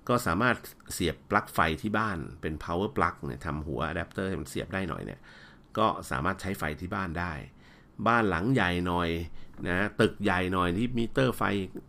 [0.08, 0.56] ก็สามารถ
[0.92, 5.20] เสียบปลั๊กไฟที่บ้านเป็น power plug เนี่ยทำหัวอะแดปเตอร์ให้มันเสียบได้หน่อยเนี่ย
[5.78, 7.32] ก็สามารถใช้ไฟที่บ้านได้
[8.06, 9.08] บ้านหลังใหญ่หน่อย
[9.68, 11.42] นะตึกใหญ่หน่อยที่มิเตอร์ไฟ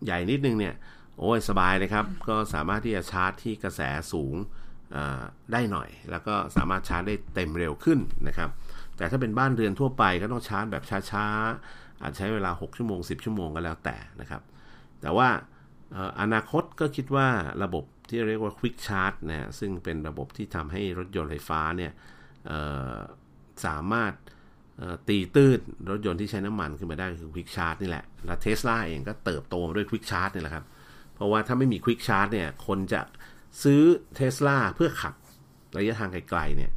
[0.06, 0.76] ใหญ่นิดนึงเนี่ย
[1.20, 3.82] โอ้ยสบายเลยครับ ก็สามารถที่จะชาร์จที่กระแส
[4.14, 4.36] สูง
[5.51, 8.49] ได้หน่อย แล้วก็สามารถชาร์จได้เต็มเร็วขึ้นนะครับ
[8.97, 14.41] แต่ถ้าเป็นบ้านเรือนทั่วไปก็ต้องชาร์จแบบช้าๆ อาจใช้เวลา 6 ชั่วโมง 10 ชั่วโมงก็แล้วแต่นะครับ
[15.01, 15.30] แต่ว่า
[16.22, 17.28] อนาคตก็คิดว่า
[17.64, 21.91] ระบบที่เรียกว่า Quick Charge นะซึ่งเป็นระบบที่ทำให้รถยนต์ไฟฟ้าเนี่ย
[23.66, 24.14] สามารถ
[25.07, 25.59] ตีตื้น
[25.89, 30.65] รถยนต์ที่ใช้น้ำมันขึ้นมาได้คือ Quick Charge นี่แหละ และเทสลาเองก็เติบโตมาด้วย Quick Charge นี่แหละครับ
[31.15, 33.01] เพราะว่าถ้าไม่มี Quick Charge เนี่ย คนจะ
[33.63, 33.81] ซื้อ
[34.15, 35.13] เทสลาเพื่อขับ
[35.77, 36.71] ระยะทางไกลๆเนี่ย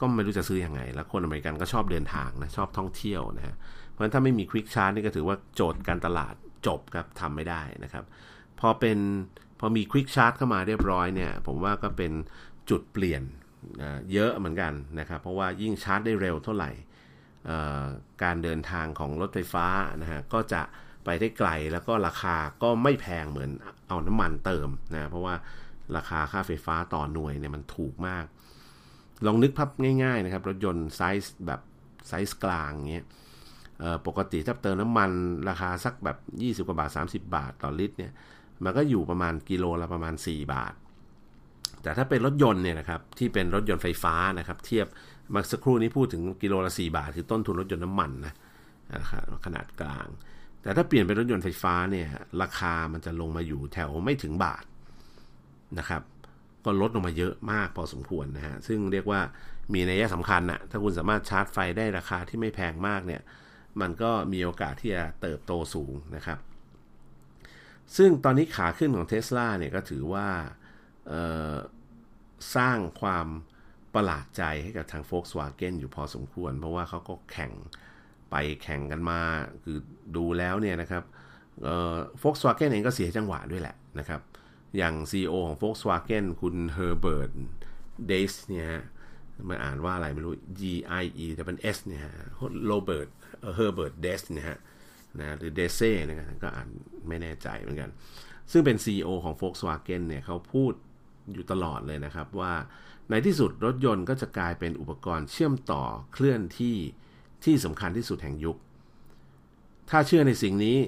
[0.00, 3.56] ก็ไม่รู้จะซื้ออยังไง แล้วคนอเมริกันก็ชอบเดินทางนะ ชอบท่องเที่ยวนะฮะ
[3.90, 6.34] เพราะฉะนั้นถ้าไม่มี Quick Charge นี่ก็ถือว่าโจทย์การตลาด
[6.66, 8.04] จบครับทำไม่ได้นะครับ
[8.60, 8.98] พอเป็น
[9.60, 12.12] พอมี Quick Charge เข้ามาเรียบร้อยเนี่ย ผมว่าก็เป็น
[12.70, 13.22] จุดเปลี่ยน
[14.12, 16.70] เยอะเหมือนกันนะครับ เพราะว่ายิ่งชาร์จได้เร็วเท่าไหร่
[18.22, 19.66] การเดินทางของรถไฟฟ้า
[20.02, 20.62] นะฮะก็จะ
[21.04, 23.50] ไปได้ไกลแล้วก็ราคาก็ไม่แพงเหมือน
[23.88, 25.34] เอาน้ำมันเติมนะเพราะว่า
[25.96, 28.24] ราคาค่าไฟฟ้าต่อหน่วยเนี่ยมันถูกมาก
[29.26, 29.70] ลองนึกภาพ
[30.02, 31.60] ง่ายๆนะครับ รถยนต์ไซส์แบบ
[32.08, 33.06] ไซส์กลางเงี้ย
[34.06, 35.10] ปกติถ้าเติมน้ำมัน
[35.48, 36.18] ราคาสักแบบ
[36.62, 38.12] 20 กว่าบาท 30 บาทต่อลิตรเนี่ย
[38.64, 40.74] มันก็อยู่ประมาณกิโลละประมาณ 4 บาท
[41.82, 44.86] แต่ถ้าเป็นรถยนต์เนี่ยนะครับที่เป็นรถยนต์ไฟฟ้านะครับเทียบ
[45.34, 48.34] มาสักครู่นี้พูดถึงกิโลละ 4 บาท คือต้นทุนรถยนต์น้ำมันนะ
[48.94, 50.08] นะครับขนาดกลาง
[50.62, 52.06] แต่ถ้าเปลี่ยนเป็นรถยนต์ไฟฟ้าเนี่ย
[52.42, 54.64] ราคามันจะลงมาอยู่แถวไม่ถึงบาท
[55.78, 56.02] นะครับ
[56.64, 59.20] ก็ลดลงมาเยอะมากพอสมควรนะฮะซึ่งเรียกว่า
[59.72, 63.22] มีนัยสำคัญนะถ้าคุณสามารถชาร์จไฟได้ราคาที่ไม่แพงมากเนี่ย
[63.80, 66.38] มันก็มีโอกาสที่จะเติบโตสูงนะครับ
[67.96, 70.26] ซึ่งตอนนี้ขาขึ้นของเท s l a เนี่ยก็ถือว่า
[72.56, 73.26] สร้างความ
[73.94, 77.52] ประหลาดใจให้กับทาง Volkswagen อยู่พอสมควร เพราะว่าเขาก็แข่ง
[78.30, 79.20] ไปแข่งกันมา
[79.64, 79.78] คือ
[80.16, 81.04] ดูแล้วเนี่ยนะครับ
[81.62, 84.20] เอ่อ Volkswagen เองก็เสียจังหวะด้วยแหละนะครับ
[84.76, 87.30] อย่าง CEO ของ Volkswagen คุณ Herbert
[88.10, 88.68] d e s เนี่ย
[89.48, 90.62] มันอ่านว่าอะไรไม่รู้ D
[91.02, 92.02] I E แต่เป็น S เนี่ย
[92.66, 93.08] โรเบิร์ต
[93.54, 94.58] Herbert Diess เนี่ยฮะ
[95.20, 96.68] นะหรือเดเซ่นะครับก็อ่าน
[97.08, 97.90] ไม่แน่ใจเหมือนกัน
[98.52, 100.72] ซึ่งเป็น CEO ของ Volkswagen เนี่ยเขาพูด
[101.34, 102.52] อยู่ตลอดเลยนะครับว่า
[103.10, 106.76] ในที่สุดรถยนต์ก็จะกลายเป็นอุปกรณ์เชื่อมต่อเคลื่อนที่
[107.44, 108.56] ที่สำคัญที่สุดแห่งยุค
[109.90, 110.78] ถ้าเชื่อในสิ่งนี้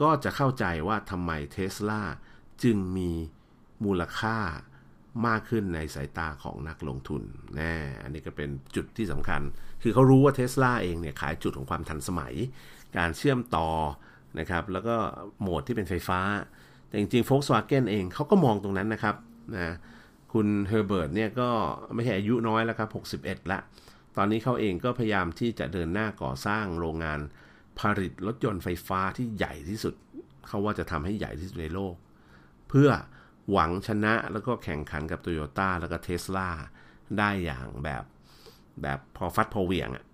[0.00, 2.02] ก็จะเข้าใจว่าทำไมเทสลา
[2.62, 3.10] จึงมี
[3.84, 4.36] มูลค่า
[5.26, 7.22] มากขึ้นในสายตาของนักลงทุน
[7.56, 9.40] แน่อันนี้ก็เป็นจุดที่สำคัญ
[9.82, 12.34] คือเขารู้ว่าเทสลาเองเนี่ยขายจุดของความทันสมัย
[12.96, 13.68] การเชื่อมต่อ
[14.38, 14.96] นะครับ แล้วก็
[15.40, 16.20] โหมดที่เป็นไฟฟ้า
[16.88, 19.14] แต่จริงๆ Volkswagen เองเขาก็มองตรงนั้นนะครับ
[19.54, 19.76] นะ
[20.32, 21.50] คุณเฮอร์เบิร์ตเนี่ยก็
[21.94, 22.88] ไม่ใช่อายุน้อยแล้วครับ
[23.18, 23.58] 61 ละ
[24.16, 27.20] ตอนนี้เขาเองก็พยายามที่จะเดินหน้าก่อสร้างโรงงาน
[27.80, 29.94] ผลิตรถยนต์ไฟฟ้าที่ใหญ่ที่สุด
[30.48, 31.94] เขาว่าจะทำให้ใหญ่ที่สุดในโลก
[32.68, 32.90] เพื่อ
[33.50, 36.50] หวังชนะแล้วก็แข่งขันกับ t o y ยต้าแล้วก็เทสลา
[37.18, 38.04] ได้อย่างแบบ
[38.82, 40.04] แบบพอฟัดพอเหวี่ยงอะ่ะ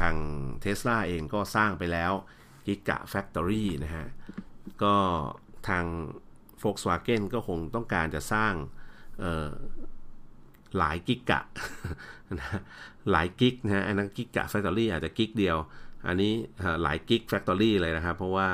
[0.00, 0.14] ทาง
[0.60, 2.12] เทสลาเองก็สร้างไปแล้ว
[2.66, 4.06] Gigafactory นะฮะ
[4.82, 4.94] ก็
[5.68, 5.84] ทาง
[6.62, 8.52] Volkswagen ก็คงต้องการจะสร้าง
[10.78, 11.40] หลาย giga
[13.12, 15.56] หลาย gig นะฮะอันนั้น Gigafactory อาจจะ gig เดียว
[16.06, 16.32] อันนี้
[16.82, 18.48] หลาย Gigafactory เลยนะครับ เพราะว่า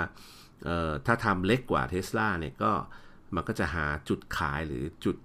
[1.06, 2.72] ถ้าทำเล็กกว่าเทสลาเนี่ยก็
[3.34, 5.16] มันก็จะหาจุดขายหรือจุด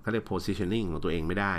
[0.00, 1.54] เขาเรียก positioning ของตัวเองไม่ได้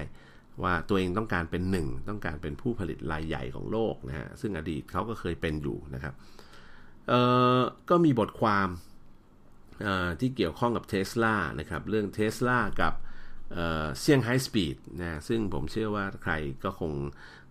[0.64, 6.14] ว่าตัวเองต้องการเป็นหนึ่งต้องการเป็นผู้ผลิตรายใหญ่ของโลกนะฮะซึ่งอดีตเขาก็เคยเป็นอยู่นะครับ
[7.90, 8.68] ก็มีบทความ
[10.20, 12.94] ที่เกี่ยวข้องกับเท s l a นะครับเรื่องเท s l a กับ
[14.00, 16.94] เซี่ยงไฮ้ speed นะซึ่งผมเชื่อว่าใครก็คง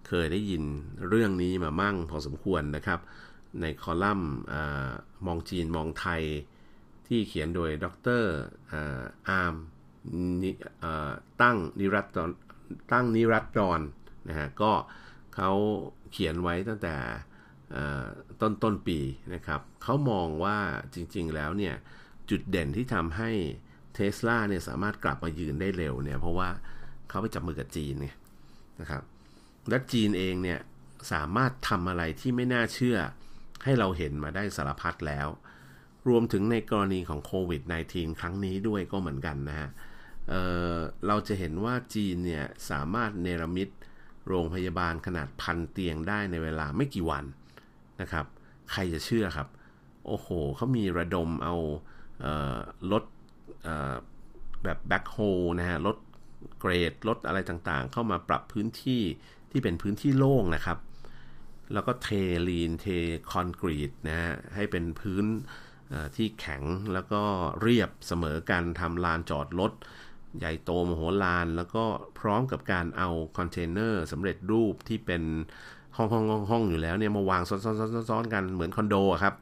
[0.09, 0.63] เคยได้ยิน
[1.09, 3.01] เรื่องนี้มามั่งพอสมควรนะครับ
[3.61, 4.33] ในคอลัมน์
[5.27, 6.23] มองจีนมองไทย
[7.07, 7.87] ที่เขียนโดยด
[8.21, 8.23] ร
[9.29, 9.55] อาร์ม
[11.43, 12.07] ตั้งนิรัต
[12.93, 13.81] ตั้งนิรัตดอน
[14.29, 14.73] นะฮะก็
[15.35, 15.51] เขา
[16.13, 16.97] เขียนไว้ตั้งแต่
[18.41, 18.99] ต้นต้นปี
[19.35, 20.59] นะครับเขามองว่า
[20.95, 21.75] จริงๆแล้วเนี่ย
[22.31, 23.31] จุดเด่นที่ทำให้
[23.95, 26.49] เทสลาเนี่ยสามารถกลับมายืนได้เร็วเนี่ยเพราะว่า
[27.09, 28.17] เขาไปจับมือกับจีนเนี่ย
[28.81, 29.03] นะครับ
[29.69, 30.59] และจีนเองเนี่ย
[31.13, 32.99] สามารถทำอะไรที่ไม่น่าเชื่อ
[33.65, 35.29] ให้เราเห็นมาได้สารพัดแล้ว
[36.09, 39.69] รวมถึงในกรณีของโควิด -19 ครั้งนี้ด้วยก็เหมือนกันนะฮะ
[40.29, 43.69] เเราจะเห็นว่าจีนเนี่ยสามารถเนรมิต
[44.29, 47.25] โรงพยาบาลขนาดพันเตียงได้ในเวลาไม่กี่วัน
[48.01, 48.27] นะครับ
[48.71, 49.49] ใครจะเชื่อครับ
[50.07, 51.57] โอ้โหเขามีระดมเอา
[52.93, 53.05] รถ
[54.65, 55.17] แบบแบ็คโฮ
[55.59, 55.97] นะฮะรถ
[56.61, 59.03] เกรดรถอะไรต่างๆ เข้ามาปรับพื้นที่
[59.51, 60.79] ที่เป็นพื้นที่โล่งนะครับ
[61.73, 62.09] แล้วก็เท
[62.49, 62.87] lean เท
[63.31, 65.25] คอนกรีตนะฮะให้เป็นพื้น
[66.17, 66.63] ที่แข็ง
[66.93, 67.23] แล้วก็
[67.63, 69.73] เรียบเสมอกันทำลานจอดรถ
[70.39, 71.85] ใหญ่โตมโหฬารแล้วก็
[72.19, 75.23] พร้อมกับการเอาคอนเทนเนอร์สำเร็จรูปที่เป็น
[75.97, 79.35] ห้องห้องห้องอยู่แล้วเนี่ยมาวางซ้อนๆกันเหมือนคอนโดครับ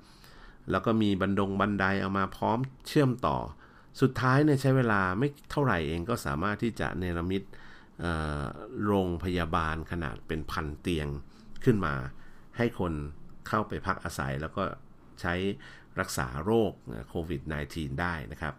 [0.70, 3.38] แล้วก็มีบันดงบันไดเอามาพร้อมเชื่อมต่อ
[4.00, 7.42] สุดท้ายเนี่ยใช้เวลาไม่เท่าไหร่เองก็สามารถที่จะเนรมิต
[8.86, 11.08] โรงพยาบาลขนาดเป็นพันเตียง
[11.64, 11.94] ขึ้นมา
[12.56, 12.92] ให้คน
[13.48, 14.62] เข้าไปพักอาศัยแล้วก็
[15.20, 15.34] ใช้
[16.00, 16.72] รักษาโรค
[17.08, 17.40] โควิด
[17.72, 18.54] -19 ได้นะครับ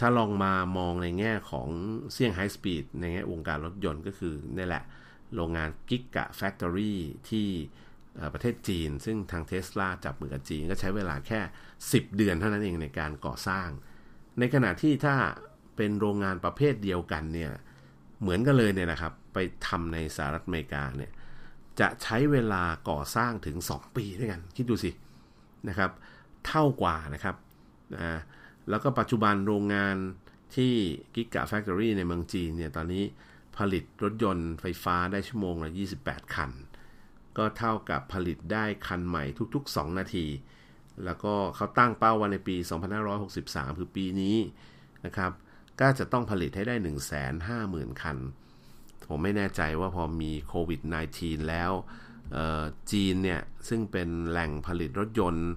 [0.00, 1.68] ถ้าลองมามองในแง่ของ
[2.12, 4.84] เซี่ยงไฮสปีดในแง่วงการรถยนต์ก็คือนี่แหละ
[5.34, 7.48] โรงงานกิกกะแฟคทอรี่ที่
[8.34, 11.40] ประเทศจีน ซึ่งทางเทสลาจับมือกับจีนก็ใช้เวลาแค่
[11.78, 13.68] 10 เดือนเท่านั้นเองในการก่อสร้าง
[14.38, 15.16] ในขณะที่ถ้า
[15.76, 17.52] เป็นโรงงานประเภทเดียวกันเนี่ย
[18.20, 21.12] เหมือนกันเลยเนี่ยนะครับ ไปทำในสหรัฐอเมริกาเนี่ย
[21.80, 24.90] จะใช้เวลาก่อสร้างถึง 2 ปีด้วยกัน คิดดูสิ
[25.68, 25.90] นะครับ
[26.46, 27.36] เท่ากว่านะครับ
[27.94, 28.20] นะ
[28.70, 29.96] แล้วก็ปัจจุบันโรงงาน
[30.56, 30.72] ที่
[31.14, 33.04] กิกะแฟคทอรี่ในเมืองจีนเนี่ยตอนนี้
[33.56, 35.70] ผลิตรถยนต์ไฟฟ้าได้ชั่วโมงละ
[36.02, 36.50] 28 คัน
[37.38, 39.24] ก็เท่ากับผลิตได้คันใหม่
[39.54, 40.26] ทุกๆ 2 นาที
[41.04, 42.56] แล้วก็เขาตั้งเป้าวันในปี
[43.16, 44.36] 2563 คือปีนี้
[45.06, 45.32] นะครับ
[45.80, 46.74] ก็จะต้องผลิตให้ได้
[47.38, 48.18] 150,000 คัน
[49.08, 50.80] ผมไม่แน่ใจว่าพอมีโควิด
[51.14, 51.72] -19 แล้ว
[52.90, 55.48] จีนเนี่ย ซึ่งเป็นแหล่งผลิตรถยนต์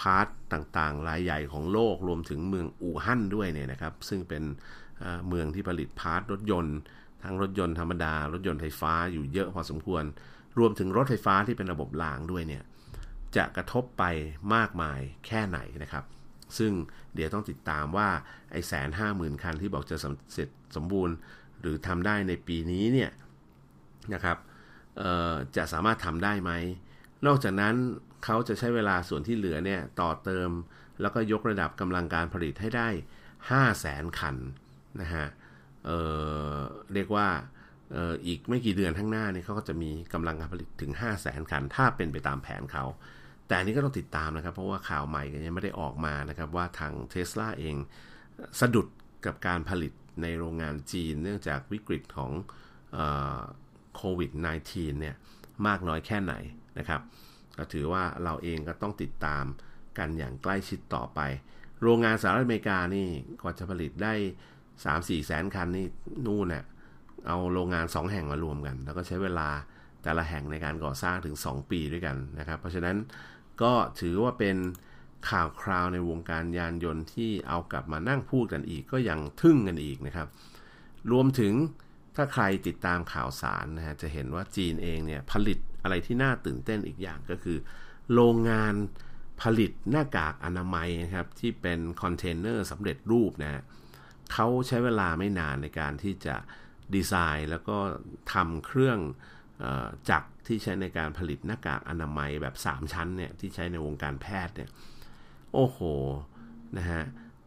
[0.00, 4.42] part ต่างๆ รายใหญ่ของโลกรวมถึงเมืองอู่ฮั่นด้วยเนี่ยนะครับ ซึ่งเป็น
[5.28, 6.78] เมืองที่ผลิต part รถยนต์
[7.22, 10.04] ทั้งรถยนต์ธรรมดา รถยนต์ไฟฟ้าอยู่เยอะพอสมควร
[10.58, 12.62] รวมถึงรถไฟฟ้าที่เป็นระบบรางด้วยเนี่ย
[13.36, 14.04] จะกระทบไป
[14.54, 16.04] มากมายแค่ไหนนะครับ
[16.58, 16.72] ซึ่ง
[17.14, 18.08] เดี๋ยวต้องติดตามว่า
[18.52, 19.96] ไอ้แสนห้าหมื่นคันที่บอกจะ
[20.32, 21.14] เสร็จสมบูรณ์
[21.60, 23.10] หรือทำได้ในปีนี้เนี่ย
[24.14, 24.38] นะครับ
[25.56, 26.52] จะสามารถทำได้ไหม
[27.26, 27.74] นอกจากนั้น
[28.24, 30.50] เขาจะใช้เวลาส่วนที่เหลือเนี่ยต่อเติม
[31.00, 32.88] แล้วก็ยกระดับกำลังการผลิตให้ได้
[33.28, 34.36] 5 0 0แสนคัน
[35.00, 35.26] นะฮะ
[35.84, 37.28] เเรียกว่า
[38.26, 42.84] อีกไม่กี่เดือนข้างหน้านี่เขาก็จะมีกำลังการผลิตถึง 5 0 0แสนคัน ถ้าเป็นไปตามแผนเขา
[43.48, 47.76] แต่นี้ก็ต้องติดตามนะครับ เพราะว่าข่าวใหม่ยังไม่ได้ออกมานะครับ ว่าทางเทสลาเอง
[48.60, 48.86] สะดุด
[49.26, 52.30] กับการผลิตในโรงงานจีน เนื่องจากวิกฤตของ
[53.96, 54.30] โควิด
[54.66, 55.16] -19 เนี่ย
[55.66, 56.34] มากน้อยแค่ไหน
[56.78, 57.00] นะครับ
[57.58, 59.44] ก็ถือว่าเราเองก็ต้องติดตาม
[59.98, 61.20] กันอย่างใกล้ชิดต่อไป
[61.82, 63.06] โรงงานสหรัฐอเมริกานี่
[63.42, 64.14] กว่าจะผลิตได้
[64.70, 65.86] 3-4 แสนคันนี่
[66.26, 66.64] นู่นเนี่ย
[67.26, 69.48] เอาโรงงาน 2 แห่งมารวมกัน แล้วก็ใช้เวลา
[70.02, 72.96] แต่ละแห่งในการก่อสร้างถึง 2 ปีด้วยกันนะครับ เพราะฉะนั้น
[73.62, 74.56] ก็ถือว่าเป็น
[75.30, 80.28] ข่าวคราวในวงการยานยนต์ที่เอากลับมานั่งพูดกันอีกก็ยังทึ่งกันอีกนะครับ
[81.12, 81.52] รวมถึง
[82.16, 87.58] ถ้าใครติดตามข่าวสารนะฮะจะเห็นว่าจีนเองเนี่ยผลิตอะไรที่น่าตื่นเต้นอีกอย่างก็คือ
[88.14, 88.74] โรงงาน
[89.42, 93.62] ผลิตหน้ากากอนามัยนะครับที่เป็นคอนเทนเนอร์สำเร็จรูปนะ
[94.32, 96.36] เขาใช้เวลาไม่นานในการที่จะ
[96.94, 97.76] ดีไซน์ แล้วก็
[98.32, 98.98] ทำเครื่อง
[100.10, 104.70] จักรที่ใช้ในการผลิตหน้ากากอนามัยแบบ 3 ชั้นเนี่ยที่ใช้ในวงการแพทย์เนี่ย
[105.54, 105.78] โอ้โห
[106.78, 107.02] นะฮะ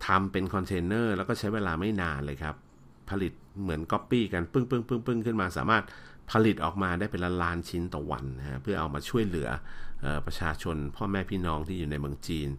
[0.06, 2.56] ทำเป็นคอนเทนเนอร์แล้วก็ใช้เวลาไม่นานเลยครับ
[3.10, 5.84] ผลิตเหมือนก๊อปปี้กันปึ้งปึ้งปึ้งปึ้งขึ้นมาสามารถ
[6.32, 12.50] ผลิตออกมาได้เป็นล้านชิ้นต่อวันนะฮะเพื่อเอามาช่วยเหลือประชาชน พ่อแม่พี่น้องที่อยู่ในเมืองจีน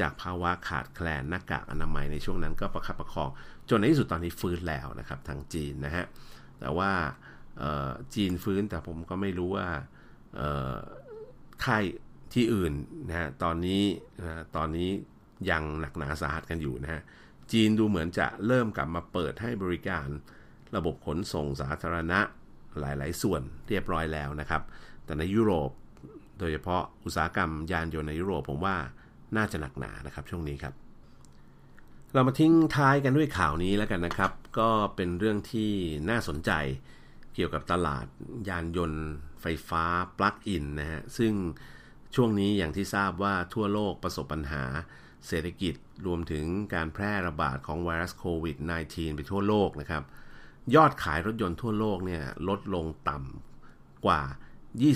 [0.00, 3.28] จากภาวะขาดแคลนหน้ากากอนามัยในช่วงนั้นก็ประคับประคอง
[3.68, 6.04] จนในที่สุดตอนนี้ฟื้นแล้วนะครับทางจีนนะฮะ
[6.62, 6.92] แต่ว่า
[8.14, 9.66] จีนฟื้นแต่ผมก็ไม่รู้ว่า
[11.64, 11.84] ค่าย
[12.32, 12.72] ที่อื่น
[13.08, 13.82] นะฮะตอนนี้
[14.20, 14.90] นะตอนนี้
[15.50, 17.00] ยังหนักหนาสาหัสกันอยู่นะฮะ
[17.52, 20.06] จีนดูเหมือนจะเริ่มกลับมาเปิดให้บริการ
[20.76, 22.20] ระบบขนส่งสาธารณะ
[22.80, 24.62] หลาย ๆ ส่วนเรียบร้อยแล้วนะครับ
[25.04, 25.70] แต่ในยุโรป
[26.38, 28.76] โดยเฉพาะอุตสาหกรรมยานยนต์ในยุโรปผมว่า
[29.36, 30.74] น่าจะหนักหนานะครับช่วงนี้ครับ
[32.14, 35.70] เรามาทิ้งท้ายกันด้วยข่าวนี้แล้วกันนะครับ ก็เป็นเรื่องที่
[36.10, 36.50] น่าสนใจ
[37.34, 38.06] เกี่ยวกับตลาด
[38.48, 39.04] ยานยนต์
[39.42, 39.84] ไฟฟ้า
[40.18, 41.32] ปลั๊กอินนะฮะ ซึ่ง
[42.14, 44.64] ช่วงนี้อย่างที่ทราบว่าทั่วโลกประสบปัญหา
[45.26, 45.74] เศรษฐกิจ
[46.06, 46.44] รวมถึง
[46.74, 48.56] การแพร่ระบาดของไวรัสโควิด
[48.86, 50.02] -19 ไปทั่วโลกนะครับ
[50.74, 54.22] ยอดขายรถยนต์ทั่วโลกเนี่ยลดลงต่ำกว่า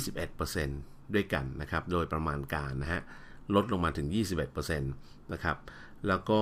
[0.01, 3.03] 21%ด้วยกันนะครับ โดยประมาณการนะฮะ
[3.55, 4.07] ลดลงมาถึง
[4.51, 5.57] 21%นะครับ
[6.09, 6.41] แล้วก็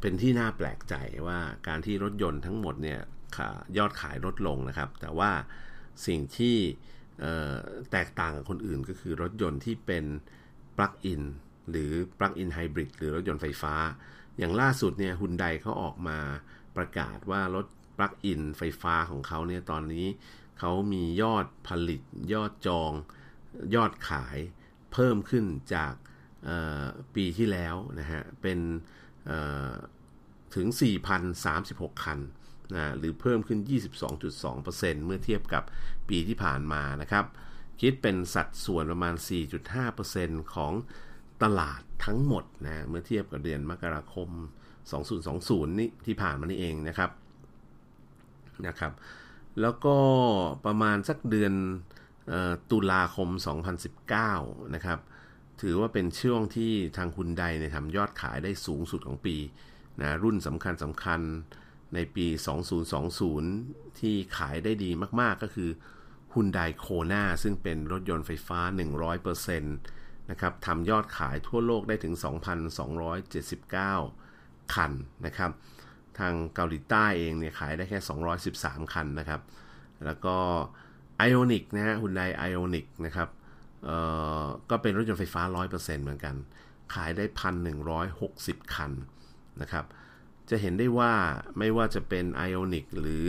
[0.00, 0.94] เป็นที่น่าแปลกใจ
[1.26, 1.38] ว่า
[1.68, 3.00] การที่รถยนต์ทั้งหมดเนี่ย
[3.78, 5.30] ยอดขายลดลงนะครับ แต่ว่า
[6.06, 6.56] สิ่งที่
[7.92, 10.04] แตกต่างกับคนอื่นก็คือรถยนต์ที่เป็น
[10.76, 11.22] ปลั๊กอิน
[11.70, 13.74] หรือปลั๊กอินไฮบริดหรือรถยนต์ไฟฟ้า
[14.38, 16.18] อย่างล่าสุดเนี่ยฮุนไดเขาออกมา
[16.76, 17.66] ประกาศว่ารถ
[17.98, 20.06] ปลั๊กอินไฟฟ้าของเขาเนี่ยตอนนี้
[20.58, 22.92] เขามียอดผลิต ยอดจอง
[23.74, 24.38] ยอดขาย
[24.92, 25.44] เพิ่มขึ้น
[25.74, 25.92] จาก
[27.14, 28.58] ปีที่แล้วนะฮะเป็น
[30.54, 30.66] ถึง
[31.36, 32.18] 4,036 คัน
[32.74, 33.60] นะหรือเพิ่มขึ้น
[34.32, 35.64] 22.2%เมื่อเทียบกับ
[36.08, 37.24] ปีที่ผ่านมานะครับ
[37.80, 39.14] คิดเป็นสัดส่วนประมาณ
[39.84, 40.72] 4.5%ของ
[41.42, 44.28] ตลาดทั้งหมดนะเมื่อเทียบกับเดือนมกราคม
[45.04, 47.10] 2020 นี่ที่ผ่านมานี่เองนะครับ
[48.66, 48.92] นะครับ
[49.60, 49.96] แล้วก็
[50.66, 51.52] ประมาณสักเดือน
[52.70, 53.28] ตุลาคม
[54.02, 54.98] 2019 นะครับ
[55.60, 59.36] ถือว่าเป็นช่วงที่ทางคุณใดเนี่ยทำยอดขายได้สูงสุดของปี
[60.00, 61.20] นะรุ่นสำคัญสำคัญ
[61.94, 62.26] ในปี
[63.12, 64.90] 2020 ที่ขายได้ดี
[65.20, 65.70] มากๆก็คือ
[66.34, 68.60] ฮุนไดโคนาซึ่งเป็นรถยนต์ไฟฟ้า
[69.24, 72.14] 100%นะครับทำยอดขายทั่วโลกได้ถึง
[73.84, 74.92] 2,279 คัน
[75.26, 75.50] นะครับ
[76.18, 77.98] ทางเกาหลีใต้เองเนี่ยขายได้แค่
[78.46, 79.40] 213 คันนะครับ
[80.04, 80.36] แล้วก็
[81.28, 83.28] Ioniq นะฮะ Hyundai Ioniq นะครับ
[84.70, 86.34] ก็เป็นรถยนต์ไฟฟ้า 100%เหมือนกัน
[86.94, 87.24] ขายได้
[87.98, 88.92] 1,160 คัน
[89.60, 89.84] นะครับ
[90.50, 91.12] จะเห็นได้ว่า
[91.58, 93.26] ไม่ว่าจะเป็น Ioniq หรือ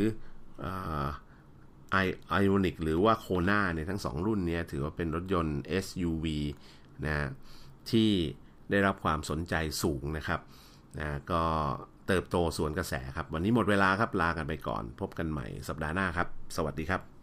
[1.92, 1.98] ไอ
[2.32, 6.26] ออนิกหรือว่า Kona เนี่ยทั้ง 2 รุ่นนี้ถือว่าเป็นรถยนต์ SUV
[7.06, 7.16] นะ
[7.92, 8.10] ที่
[8.72, 10.40] ได้รับความสนใจสูงนะครับ
[11.00, 11.44] นะก็
[12.08, 17.17] เติบโตส่วนกระแสครับ วันนี้หมดเวลาครับลากันไปก่อน พบกันใหม่สัปดาห์หน้าครับ สวัสดีครับ